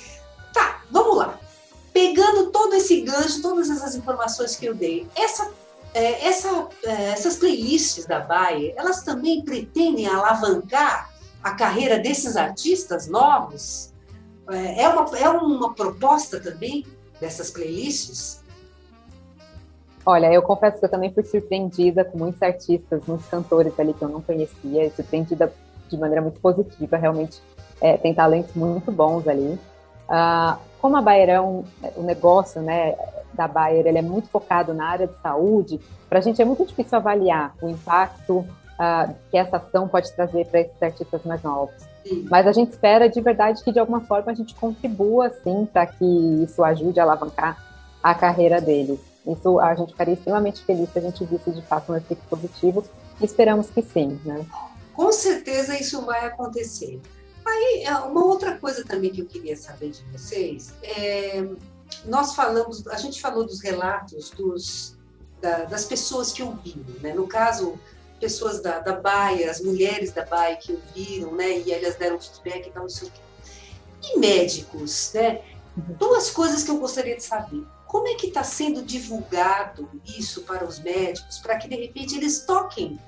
Tá, 0.53 0.81
vamos 0.93 1.17
lá. 1.17 1.41
Pegando 1.93 2.53
todo 2.53 2.75
esse 2.75 3.01
gancho, 3.01 3.43
todas 3.43 3.69
essas 3.69 3.97
informações 3.97 4.55
que 4.55 4.67
eu 4.67 4.75
dei, 4.75 5.09
essa 5.17 5.51
é, 5.95 6.27
essa, 6.27 6.69
é, 6.85 7.11
essas 7.11 7.37
playlists 7.37 8.05
da 8.05 8.21
Bayer, 8.21 8.75
elas 8.77 9.03
também 9.03 9.43
pretendem 9.43 10.07
alavancar 10.07 11.11
a 11.43 11.53
carreira 11.53 11.99
desses 11.99 12.37
artistas 12.37 13.07
novos? 13.07 13.93
É, 14.51 14.83
é 14.83 14.89
uma, 14.89 15.19
é 15.19 15.29
uma 15.29 15.73
proposta 15.73 16.41
também 16.41 16.85
dessas 17.21 17.51
playlists? 17.51 18.43
Olha, 20.05 20.31
eu 20.33 20.43
confesso 20.43 20.79
que 20.79 20.85
eu 20.85 20.91
também 20.91 21.15
fui 21.15 21.25
surpreendida 21.25 22.05
com 22.05 22.19
muitos 22.19 22.43
artistas, 22.43 23.01
muitos 23.07 23.27
cantores 23.27 23.79
ali 23.79 23.95
que 23.95 24.03
eu 24.03 24.09
não 24.09 24.21
conhecia, 24.21 24.93
surpreendida 24.95 25.51
de 25.89 25.97
maneira 25.97 26.21
muito 26.21 26.41
positiva, 26.41 26.97
realmente 26.97 27.41
é, 27.81 27.97
tem 27.97 28.13
talentos 28.13 28.55
muito 28.55 28.93
bons 28.93 29.27
ali. 29.27 29.59
Uh, 30.07 30.59
como 30.81 30.97
a 30.99 31.01
Bayer 31.01 31.31
é 31.31 31.41
um, 31.41 31.65
um 31.97 32.03
negócio, 32.03 32.61
né, 32.61 32.95
da 33.35 33.49
Bayer 33.49 33.87
ele 33.87 33.99
é 33.99 34.03
muito 34.03 34.29
focado 34.29 34.73
na 34.73 34.89
área 34.89 35.07
de 35.07 35.15
saúde, 35.21 35.81
para 36.09 36.19
a 36.19 36.23
gente 36.23 36.41
é 36.41 36.45
muito 36.45 36.65
difícil 36.65 36.97
avaliar 36.97 37.55
o 37.61 37.69
impacto 37.69 38.39
uh, 38.39 39.15
que 39.31 39.37
essa 39.37 39.57
ação 39.57 39.89
pode 39.89 40.13
trazer 40.13 40.47
para 40.47 40.61
esses 40.61 40.83
artistas 40.83 41.23
mais 41.25 41.43
novos. 41.43 41.75
Sim. 42.07 42.27
Mas 42.31 42.47
a 42.47 42.53
gente 42.53 42.71
espera 42.71 43.09
de 43.09 43.21
verdade 43.21 43.63
que 43.63 43.73
de 43.73 43.79
alguma 43.79 44.01
forma 44.03 44.31
a 44.31 44.35
gente 44.35 44.55
contribua 44.55 45.27
assim 45.27 45.67
para 45.67 45.87
que 45.87 46.05
isso 46.43 46.63
ajude 46.63 47.01
a 47.01 47.03
alavancar 47.03 47.57
a 48.03 48.15
carreira 48.15 48.61
deles. 48.61 49.01
Isso 49.27 49.59
a 49.59 49.75
gente 49.75 49.93
ficaria 49.93 50.15
extremamente 50.15 50.63
feliz 50.65 50.91
se 50.91 50.99
a 50.99 51.03
gente 51.03 51.25
visse 51.25 51.51
de 51.51 51.63
fato 51.63 51.91
um 51.91 51.97
efeito 51.97 52.23
positivo. 52.29 52.85
Esperamos 53.21 53.71
que 53.71 53.81
sim, 53.81 54.21
né? 54.25 54.45
Com 54.93 55.11
certeza 55.11 55.79
isso 55.79 56.03
vai 56.03 56.27
acontecer. 56.27 57.01
Aí, 57.47 57.85
uma 58.11 58.25
outra 58.25 58.57
coisa 58.59 58.85
também 58.85 59.11
que 59.11 59.21
eu 59.21 59.27
queria 59.27 59.57
saber 59.57 59.91
de 59.91 60.03
vocês 60.13 60.75
é 60.83 61.43
nós 62.05 62.35
falamos, 62.35 62.87
a 62.89 62.97
gente 62.97 63.21
falou 63.21 63.45
dos 63.45 63.61
relatos 63.61 64.31
dos, 64.31 64.97
da, 65.41 65.65
das 65.65 65.85
pessoas 65.85 66.33
que 66.33 66.43
ouviram, 66.43 66.85
né? 67.01 67.13
No 67.13 67.27
caso, 67.27 67.79
pessoas 68.21 68.61
da, 68.61 68.79
da 68.79 68.95
Baia, 68.95 69.51
as 69.51 69.61
mulheres 69.61 70.13
da 70.13 70.25
Baia 70.25 70.57
que 70.57 70.73
ouviram, 70.73 71.35
né? 71.35 71.59
E 71.59 71.73
elas 71.73 71.97
deram 71.97 72.19
feedback 72.19 72.69
e 72.69 72.71
tal, 72.71 72.83
não 72.83 72.91
sei 72.91 73.09
o 73.09 73.11
quê. 73.11 73.21
E 74.03 74.19
médicos, 74.19 75.13
né? 75.15 75.43
Uhum. 75.77 75.95
Duas 75.99 76.31
coisas 76.31 76.63
que 76.63 76.71
eu 76.71 76.79
gostaria 76.79 77.17
de 77.17 77.25
saber. 77.25 77.65
Como 77.87 78.09
é 78.09 78.15
que 78.15 78.29
está 78.29 78.43
sendo 78.43 78.83
divulgado 78.83 79.89
isso 80.19 80.43
para 80.43 80.65
os 80.65 80.79
médicos, 80.79 81.39
para 81.39 81.59
que 81.59 81.69
de 81.69 81.77
repente 81.77 82.17
eles 82.17 82.41
toquem 82.45 82.99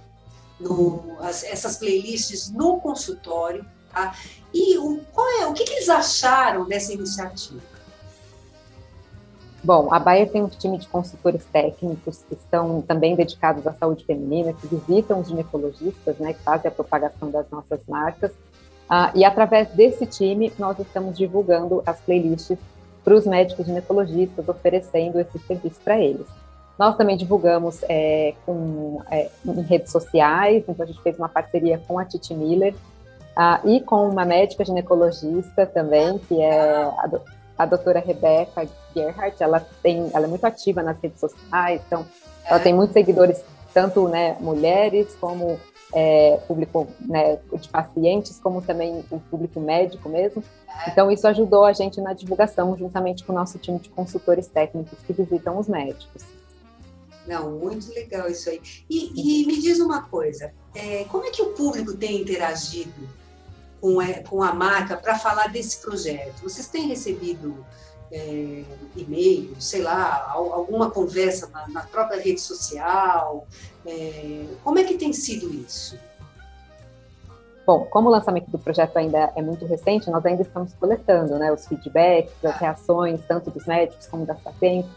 no, 0.60 1.16
as, 1.20 1.42
essas 1.44 1.76
playlists 1.76 2.50
no 2.50 2.80
consultório, 2.80 3.66
tá? 3.92 4.14
E 4.52 4.78
o, 4.78 5.00
qual 5.12 5.28
é, 5.40 5.46
o 5.46 5.52
que, 5.52 5.64
que 5.64 5.72
eles 5.72 5.88
acharam 5.88 6.66
dessa 6.66 6.92
iniciativa? 6.92 7.75
Bom, 9.64 9.92
a 9.92 9.98
Bayer 9.98 10.30
tem 10.30 10.42
um 10.42 10.48
time 10.48 10.78
de 10.78 10.86
consultores 10.86 11.44
técnicos 11.46 12.22
que 12.28 12.36
são 12.50 12.82
também 12.82 13.16
dedicados 13.16 13.66
à 13.66 13.72
saúde 13.72 14.04
feminina, 14.04 14.52
que 14.52 14.66
visitam 14.66 15.20
os 15.20 15.28
ginecologistas, 15.28 16.18
né, 16.18 16.34
que 16.34 16.42
fazem 16.42 16.68
a 16.68 16.74
propagação 16.74 17.30
das 17.30 17.50
nossas 17.50 17.80
marcas. 17.88 18.32
Ah, 18.88 19.10
e 19.14 19.24
através 19.24 19.68
desse 19.70 20.06
time, 20.06 20.52
nós 20.58 20.78
estamos 20.78 21.16
divulgando 21.16 21.82
as 21.84 21.98
playlists 22.00 22.58
para 23.02 23.14
os 23.14 23.26
médicos 23.26 23.66
ginecologistas, 23.66 24.48
oferecendo 24.48 25.18
esse 25.18 25.38
serviço 25.40 25.80
para 25.82 25.98
eles. 25.98 26.26
Nós 26.78 26.96
também 26.96 27.16
divulgamos 27.16 27.80
é, 27.88 28.34
com, 28.44 29.00
é, 29.10 29.30
em 29.44 29.62
redes 29.62 29.90
sociais, 29.90 30.64
então 30.68 30.84
a 30.84 30.86
gente 30.86 31.02
fez 31.02 31.18
uma 31.18 31.28
parceria 31.28 31.80
com 31.88 31.98
a 31.98 32.04
Titi 32.04 32.34
Miller 32.34 32.74
ah, 33.34 33.60
e 33.64 33.80
com 33.80 34.08
uma 34.08 34.24
médica 34.24 34.64
ginecologista 34.64 35.66
também, 35.66 36.18
que 36.18 36.40
é 36.40 36.84
a, 36.84 37.10
a 37.58 37.66
doutora 37.66 38.00
Rebeca 38.00 38.68
Gerhardt, 38.94 39.42
ela 39.42 39.60
tem, 39.82 40.10
ela 40.12 40.26
é 40.26 40.28
muito 40.28 40.44
ativa 40.44 40.82
nas 40.82 41.00
redes 41.00 41.20
sociais, 41.20 41.80
então 41.86 42.06
ela 42.44 42.60
tem 42.60 42.74
muitos 42.74 42.92
seguidores, 42.92 43.42
tanto 43.72 44.08
né, 44.08 44.36
mulheres 44.40 45.16
como 45.20 45.58
é, 45.92 46.38
público 46.46 46.86
né, 47.00 47.38
de 47.54 47.68
pacientes, 47.68 48.38
como 48.38 48.60
também 48.60 49.04
o 49.10 49.18
público 49.18 49.60
médico 49.60 50.08
mesmo. 50.08 50.42
Então 50.86 51.10
isso 51.10 51.26
ajudou 51.26 51.64
a 51.64 51.72
gente 51.72 52.00
na 52.00 52.12
divulgação, 52.12 52.76
juntamente 52.76 53.24
com 53.24 53.32
o 53.32 53.34
nosso 53.34 53.58
time 53.58 53.78
de 53.78 53.88
consultores 53.88 54.46
técnicos 54.46 54.98
que 55.06 55.12
visitam 55.12 55.58
os 55.58 55.68
médicos. 55.68 56.22
Não, 57.26 57.50
muito 57.58 57.92
legal 57.92 58.28
isso 58.28 58.48
aí. 58.48 58.60
E, 58.88 59.42
e 59.42 59.46
me 59.46 59.60
diz 59.60 59.80
uma 59.80 60.02
coisa, 60.02 60.52
é, 60.74 61.04
como 61.04 61.24
é 61.24 61.30
que 61.30 61.42
o 61.42 61.54
público 61.54 61.96
tem 61.96 62.20
interagido 62.20 62.92
com, 63.86 64.02
é, 64.02 64.14
com 64.14 64.42
a 64.42 64.52
marca 64.52 64.96
para 64.96 65.16
falar 65.16 65.46
desse 65.46 65.80
projeto? 65.80 66.42
Vocês 66.42 66.66
têm 66.66 66.88
recebido 66.88 67.64
é, 68.10 68.64
e-mail, 68.96 69.54
sei 69.60 69.82
lá, 69.82 70.28
alguma 70.32 70.90
conversa 70.90 71.48
na, 71.52 71.68
na 71.68 71.82
própria 71.82 72.20
rede 72.20 72.40
social? 72.40 73.46
É, 73.86 74.44
como 74.64 74.80
é 74.80 74.84
que 74.84 74.94
tem 74.94 75.12
sido 75.12 75.54
isso? 75.54 75.96
Bom, 77.64 77.84
como 77.84 78.08
o 78.08 78.12
lançamento 78.12 78.50
do 78.50 78.58
projeto 78.58 78.96
ainda 78.96 79.32
é 79.36 79.42
muito 79.42 79.64
recente, 79.66 80.10
nós 80.10 80.24
ainda 80.26 80.42
estamos 80.42 80.72
coletando 80.74 81.38
né, 81.38 81.52
os 81.52 81.66
feedbacks, 81.66 82.32
as 82.44 82.54
ah. 82.54 82.58
reações, 82.58 83.20
tanto 83.28 83.52
dos 83.52 83.66
médicos 83.66 84.08
como 84.08 84.26
das 84.26 84.40
pacientes. 84.40 84.90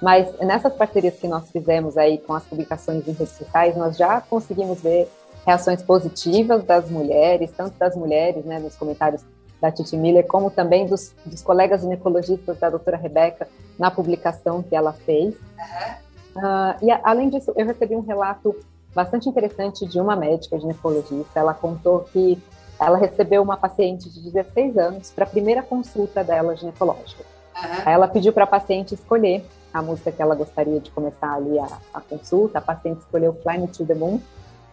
Mas 0.00 0.38
nessas 0.38 0.72
parcerias 0.72 1.14
que 1.14 1.26
nós 1.26 1.50
fizemos 1.50 1.96
aí 1.96 2.18
com 2.18 2.34
as 2.34 2.44
publicações 2.44 3.08
em 3.08 3.12
redes 3.12 3.32
sociais, 3.32 3.76
nós 3.76 3.96
já 3.96 4.20
conseguimos 4.20 4.80
ver 4.80 5.10
reações 5.46 5.80
positivas 5.80 6.64
das 6.64 6.90
mulheres, 6.90 7.52
tanto 7.56 7.78
das 7.78 7.94
mulheres, 7.94 8.44
né, 8.44 8.58
nos 8.58 8.74
comentários 8.74 9.22
da 9.60 9.70
Titi 9.70 9.96
Miller, 9.96 10.26
como 10.26 10.50
também 10.50 10.86
dos, 10.86 11.14
dos 11.24 11.40
colegas 11.40 11.80
ginecologistas 11.80 12.58
da 12.58 12.68
doutora 12.68 12.96
Rebeca 12.96 13.48
na 13.78 13.90
publicação 13.90 14.62
que 14.62 14.74
ela 14.74 14.92
fez. 14.92 15.34
Uhum. 15.34 16.42
Uh, 16.42 16.84
e 16.84 16.90
além 17.02 17.30
disso, 17.30 17.52
eu 17.56 17.64
recebi 17.64 17.94
um 17.94 18.00
relato 18.00 18.54
bastante 18.94 19.28
interessante 19.28 19.86
de 19.86 20.00
uma 20.00 20.16
médica 20.16 20.58
ginecologista. 20.58 21.38
Ela 21.38 21.54
contou 21.54 22.00
que 22.12 22.42
ela 22.78 22.98
recebeu 22.98 23.42
uma 23.42 23.56
paciente 23.56 24.10
de 24.10 24.20
16 24.20 24.76
anos 24.76 25.10
para 25.10 25.24
a 25.24 25.28
primeira 25.28 25.62
consulta 25.62 26.22
dela 26.22 26.54
ginecológica. 26.56 27.24
Uhum. 27.56 27.90
Ela 27.90 28.08
pediu 28.08 28.32
para 28.32 28.44
a 28.44 28.48
paciente 28.48 28.94
escolher 28.94 29.44
a 29.72 29.80
música 29.80 30.10
que 30.12 30.20
ela 30.20 30.34
gostaria 30.34 30.80
de 30.80 30.90
começar 30.90 31.32
ali 31.32 31.58
a, 31.58 31.66
a 31.94 32.00
consulta. 32.00 32.58
A 32.58 32.62
paciente 32.62 32.98
escolheu 32.98 33.32
Fly 33.42 33.58
Me 33.58 33.68
to 33.68 33.86
the 33.86 33.94
Moon, 33.94 34.20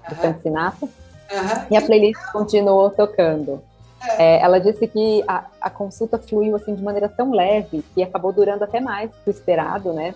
do 0.10 0.16
Frank 0.16 0.42
Sinatra. 0.42 0.88
E 1.70 1.76
a 1.76 1.82
playlist 1.82 2.22
continuou 2.32 2.90
tocando. 2.90 3.62
É, 4.18 4.40
ela 4.42 4.60
disse 4.60 4.86
que 4.86 5.24
a, 5.28 5.46
a, 5.62 5.70
consulta 5.70 6.20
fluiu 6.20 6.56
assim 6.56 6.76
de 6.76 6.84
maneira 6.84 7.08
tão 7.08 7.32
leve 7.32 7.84
que 7.94 8.04
acabou 8.04 8.34
durando 8.34 8.64
até 8.64 8.82
mais 8.82 9.12
do 9.26 9.32
esperado, 9.32 9.94
né? 9.94 10.14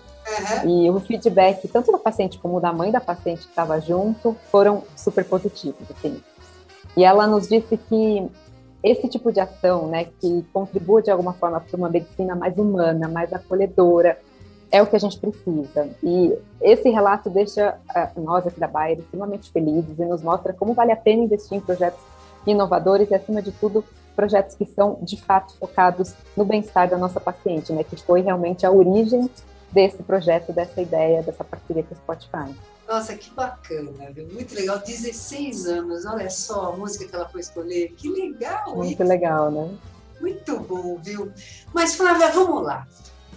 Uhum. 0.64 0.84
E 0.84 0.90
o 0.90 1.00
feedback 1.00 1.66
tanto 1.68 1.90
da 1.90 1.98
paciente 1.98 2.38
como 2.38 2.60
da 2.60 2.70
mãe 2.70 2.90
da 2.90 3.00
paciente 3.00 3.42
que 3.42 3.48
estava 3.48 3.80
junto 3.80 4.36
foram 4.52 4.82
super 4.94 5.24
positivos, 5.24 5.90
assim. 5.90 6.22
E 6.96 7.02
ela 7.02 7.26
nos 7.26 7.48
disse 7.48 7.78
que 7.78 8.30
esse 8.82 9.08
tipo 9.08 9.32
de 9.32 9.40
ação, 9.40 9.88
né, 9.88 10.06
que 10.20 10.44
contribua 10.52 11.02
de 11.02 11.10
alguma 11.10 11.32
forma 11.32 11.58
para 11.60 11.76
uma 11.76 11.88
medicina 11.88 12.34
mais 12.34 12.58
humana, 12.58 13.08
mais 13.08 13.32
acolhedora, 13.32 14.18
é 14.70 14.82
o 14.82 14.86
que 14.86 14.96
a 14.96 14.98
gente 14.98 15.18
precisa. 15.18 15.88
E 16.02 16.36
esse 16.60 16.88
relato 16.90 17.30
deixa 17.30 17.78
uh, 17.90 18.20
nós 18.20 18.46
aqui 18.46 18.60
da 18.60 18.68
Bayer 18.68 18.98
extremamente 18.98 19.50
felizes 19.50 19.98
e 19.98 20.04
nos 20.04 20.22
mostra 20.22 20.52
como 20.52 20.74
vale 20.74 20.92
a 20.92 20.96
pena 20.96 21.24
investir 21.24 21.56
em 21.56 21.60
projetos 21.60 22.00
inovadores 22.46 23.10
e, 23.10 23.14
acima 23.14 23.42
de 23.42 23.52
tudo, 23.52 23.84
projetos 24.14 24.54
que 24.54 24.64
são, 24.64 24.98
de 25.02 25.20
fato, 25.20 25.54
focados 25.58 26.14
no 26.36 26.44
bem-estar 26.44 26.88
da 26.88 26.98
nossa 26.98 27.20
paciente, 27.20 27.72
né? 27.72 27.84
Que 27.84 27.96
foi 27.96 28.20
realmente 28.20 28.66
a 28.66 28.70
origem 28.70 29.30
desse 29.70 30.02
projeto, 30.02 30.52
dessa 30.52 30.80
ideia, 30.80 31.22
dessa 31.22 31.44
parceria 31.44 31.82
com 31.82 31.94
o 31.94 31.98
Spotify. 31.98 32.54
Nossa, 32.88 33.14
que 33.14 33.30
bacana, 33.30 34.10
viu? 34.12 34.26
Muito 34.32 34.54
legal. 34.54 34.78
16 34.78 35.66
anos, 35.66 36.06
olha 36.06 36.30
só 36.30 36.72
a 36.72 36.76
música 36.76 37.06
que 37.06 37.14
ela 37.14 37.28
foi 37.28 37.42
escolher. 37.42 37.92
Que 37.96 38.08
legal! 38.08 38.74
Muito 38.74 39.02
isso. 39.02 39.04
legal, 39.04 39.50
né? 39.50 39.70
Muito 40.20 40.58
bom, 40.60 40.96
viu? 40.96 41.30
Mas, 41.72 41.94
Flávia, 41.94 42.30
vamos 42.30 42.62
lá. 42.62 42.88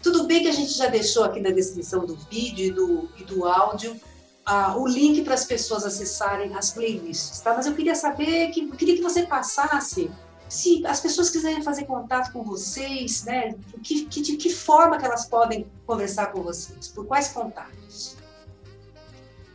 Tudo 0.02 0.26
bem 0.26 0.42
que 0.42 0.48
a 0.48 0.54
gente 0.54 0.72
já 0.74 0.88
deixou 0.88 1.24
aqui 1.24 1.40
na 1.40 1.52
descrição 1.52 2.06
do 2.06 2.16
vídeo 2.16 2.66
e 2.66 2.72
do, 2.72 3.10
e 3.18 3.24
do 3.24 3.46
áudio 3.46 4.00
ah, 4.46 4.76
o 4.78 4.88
link 4.88 5.22
para 5.24 5.34
as 5.34 5.46
pessoas 5.46 5.86
acessarem 5.86 6.56
as 6.56 6.72
playlists, 6.72 7.40
tá? 7.42 7.54
Mas 7.54 7.66
eu 7.68 7.76
queria 7.76 7.96
saber, 7.96 8.50
que, 8.50 8.68
queria 8.72 8.96
que 8.96 9.02
você 9.02 9.24
passasse 9.24 10.10
se 10.50 10.86
as 10.86 11.00
pessoas 11.00 11.30
quiserem 11.30 11.62
fazer 11.62 11.86
contato 11.86 12.34
com 12.34 12.44
vocês, 12.44 13.24
né? 13.24 13.56
Que, 13.84 14.06
que, 14.06 14.22
de 14.22 14.38
que 14.38 14.50
forma 14.50 14.98
que 14.98 15.06
elas 15.06 15.26
podem 15.26 15.66
conversar 15.86 16.28
com 16.32 16.42
vocês? 16.42 16.88
Por 16.90 17.06
quais 17.06 17.30
contatos? 17.30 18.18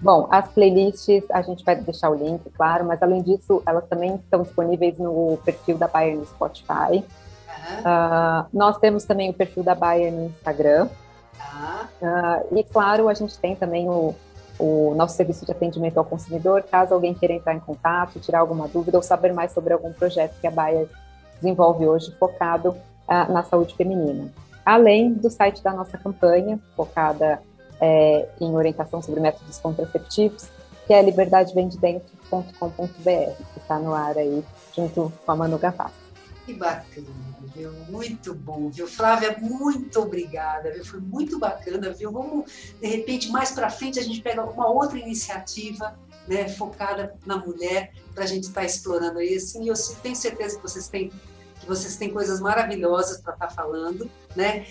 Bom, 0.00 0.28
as 0.30 0.48
playlists, 0.48 1.24
a 1.30 1.42
gente 1.42 1.64
vai 1.64 1.74
deixar 1.76 2.11
o 2.11 2.14
link, 2.14 2.42
claro, 2.50 2.85
mas 2.85 3.02
além 3.02 3.22
disso, 3.22 3.62
elas 3.66 3.87
também 3.87 4.14
estão 4.16 4.42
disponíveis 4.42 4.96
no 4.98 5.38
perfil 5.44 5.76
da 5.76 5.88
Bayer 5.88 6.16
no 6.16 6.26
Spotify. 6.26 7.04
Uhum. 7.57 7.81
Uh, 7.81 8.47
nós 8.53 8.79
temos 8.79 9.05
também 9.05 9.31
o 9.31 9.35
perfil 9.35 9.62
da 9.62 9.75
Bayer 9.75 10.12
no 10.12 10.27
Instagram. 10.27 10.88
Uh, 12.01 12.57
e, 12.57 12.64
claro, 12.64 13.09
a 13.09 13.14
gente 13.14 13.38
tem 13.38 13.57
também 13.57 13.88
o, 13.88 14.14
o 14.59 14.95
nosso 14.95 15.16
serviço 15.16 15.45
de 15.45 15.53
atendimento 15.53 15.99
ao 15.99 16.05
consumidor, 16.05 16.62
caso 16.62 16.95
alguém 16.95 17.14
queira 17.14 17.35
entrar 17.35 17.55
em 17.55 17.61
contato, 17.61 18.21
tirar 18.21 18.40
alguma 18.40 18.69
dúvida 18.69 18.97
ou 18.97 19.03
saber 19.03 19.33
mais 19.33 19.53
sobre 19.53 19.73
algum 19.73 19.92
projeto 19.92 20.38
que 20.40 20.47
a 20.47 20.51
Bayer 20.51 20.88
desenvolve 21.35 21.87
hoje 21.87 22.14
focado 22.19 22.71
uh, 22.71 23.33
na 23.33 23.42
saúde 23.42 23.75
feminina. 23.75 24.31
Além 24.64 25.12
do 25.12 25.31
site 25.31 25.62
da 25.62 25.73
nossa 25.73 25.97
campanha, 25.97 26.59
focada 26.77 27.40
é, 27.81 28.29
em 28.40 28.55
orientação 28.55 29.01
sobre 29.01 29.21
métodos 29.21 29.59
contraceptivos, 29.59 30.49
que 30.87 30.92
é 30.92 31.01
liberdadevemdedentro.com.br, 31.03 32.81
que 33.05 33.59
está 33.59 33.79
no 33.79 33.95
ar 33.95 34.19
aí, 34.19 34.45
junto 34.75 35.12
com 35.25 35.33
a 35.33 35.37
Manu 35.37 35.57
Gavassi. 35.59 36.06
Que 36.46 36.54
bacana, 36.54 37.09
viu? 37.54 37.72
Muito 37.90 38.32
bom, 38.32 38.70
viu? 38.70 38.87
Flávia, 38.87 39.37
muito 39.40 40.00
obrigada, 40.00 40.72
viu? 40.72 40.85
Foi 40.85 41.00
muito 41.00 41.40
bacana, 41.40 41.92
viu? 41.92 42.12
Vamos, 42.12 42.48
de 42.80 42.87
repente, 42.87 43.28
mais 43.30 43.50
para 43.50 43.68
frente, 43.68 43.98
a 43.98 44.02
gente 44.02 44.22
pega 44.22 44.44
uma 44.44 44.68
outra 44.68 44.96
iniciativa 44.96 45.98
né, 46.28 46.48
focada 46.48 47.16
na 47.26 47.37
mulher 47.37 47.92
para 48.14 48.22
a 48.22 48.26
gente 48.26 48.44
estar 48.44 48.61
tá 48.61 48.66
explorando 48.66 49.20
isso. 49.20 49.61
E 49.61 49.66
eu 49.66 49.74
tenho 50.04 50.14
certeza 50.14 50.54
que 50.54 50.62
vocês 50.62 50.87
têm, 50.87 51.11
que 51.61 51.66
vocês 51.66 51.96
têm 51.96 52.12
coisas 52.12 52.40
maravilhosas 52.40 53.20
para 53.20 53.35
estar 53.35 53.48
tá 53.48 53.52
falando, 53.52 54.09
né? 54.37 54.64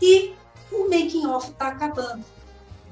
E 0.00 0.34
o 0.72 0.88
making 0.90 1.26
off 1.26 1.52
está 1.52 1.68
acabando. 1.68 2.24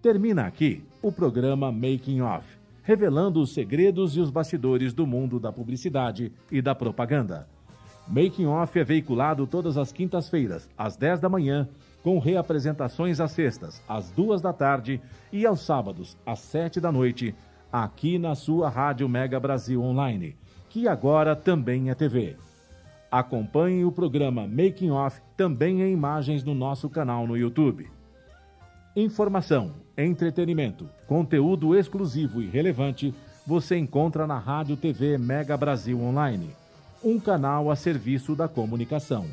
Termina 0.00 0.46
aqui 0.46 0.84
o 1.02 1.10
programa 1.10 1.72
Making 1.72 2.20
Off, 2.20 2.46
revelando 2.84 3.42
os 3.42 3.52
segredos 3.52 4.16
e 4.16 4.20
os 4.20 4.30
bastidores 4.30 4.94
do 4.94 5.04
mundo 5.04 5.40
da 5.40 5.50
publicidade 5.50 6.32
e 6.48 6.62
da 6.62 6.76
propaganda. 6.76 7.48
Making 8.06 8.46
Off 8.46 8.78
é 8.78 8.84
veiculado 8.84 9.48
todas 9.48 9.76
as 9.76 9.90
quintas-feiras, 9.90 10.68
às 10.78 10.96
10 10.96 11.18
da 11.18 11.28
manhã, 11.28 11.68
com 12.02 12.18
reapresentações 12.18 13.20
às 13.20 13.32
sextas, 13.32 13.82
às 13.88 14.10
duas 14.10 14.40
da 14.40 14.52
tarde 14.52 15.00
e 15.32 15.44
aos 15.44 15.60
sábados, 15.60 16.16
às 16.24 16.38
sete 16.40 16.80
da 16.80 16.90
noite, 16.90 17.34
aqui 17.72 18.18
na 18.18 18.34
sua 18.34 18.68
Rádio 18.68 19.08
Mega 19.08 19.38
Brasil 19.38 19.82
Online, 19.82 20.36
que 20.68 20.88
agora 20.88 21.36
também 21.36 21.90
é 21.90 21.94
TV. 21.94 22.36
Acompanhe 23.10 23.84
o 23.84 23.92
programa 23.92 24.46
Making 24.46 24.90
Off 24.90 25.20
também 25.36 25.82
em 25.82 25.92
imagens 25.92 26.44
no 26.44 26.54
nosso 26.54 26.88
canal 26.88 27.26
no 27.26 27.36
YouTube. 27.36 27.90
Informação, 28.94 29.72
entretenimento, 29.96 30.88
conteúdo 31.06 31.76
exclusivo 31.76 32.40
e 32.40 32.46
relevante 32.46 33.14
você 33.46 33.76
encontra 33.76 34.26
na 34.26 34.38
Rádio 34.38 34.76
TV 34.76 35.18
Mega 35.18 35.56
Brasil 35.56 36.00
Online, 36.00 36.50
um 37.02 37.18
canal 37.18 37.70
a 37.70 37.76
serviço 37.76 38.36
da 38.36 38.46
comunicação. 38.46 39.26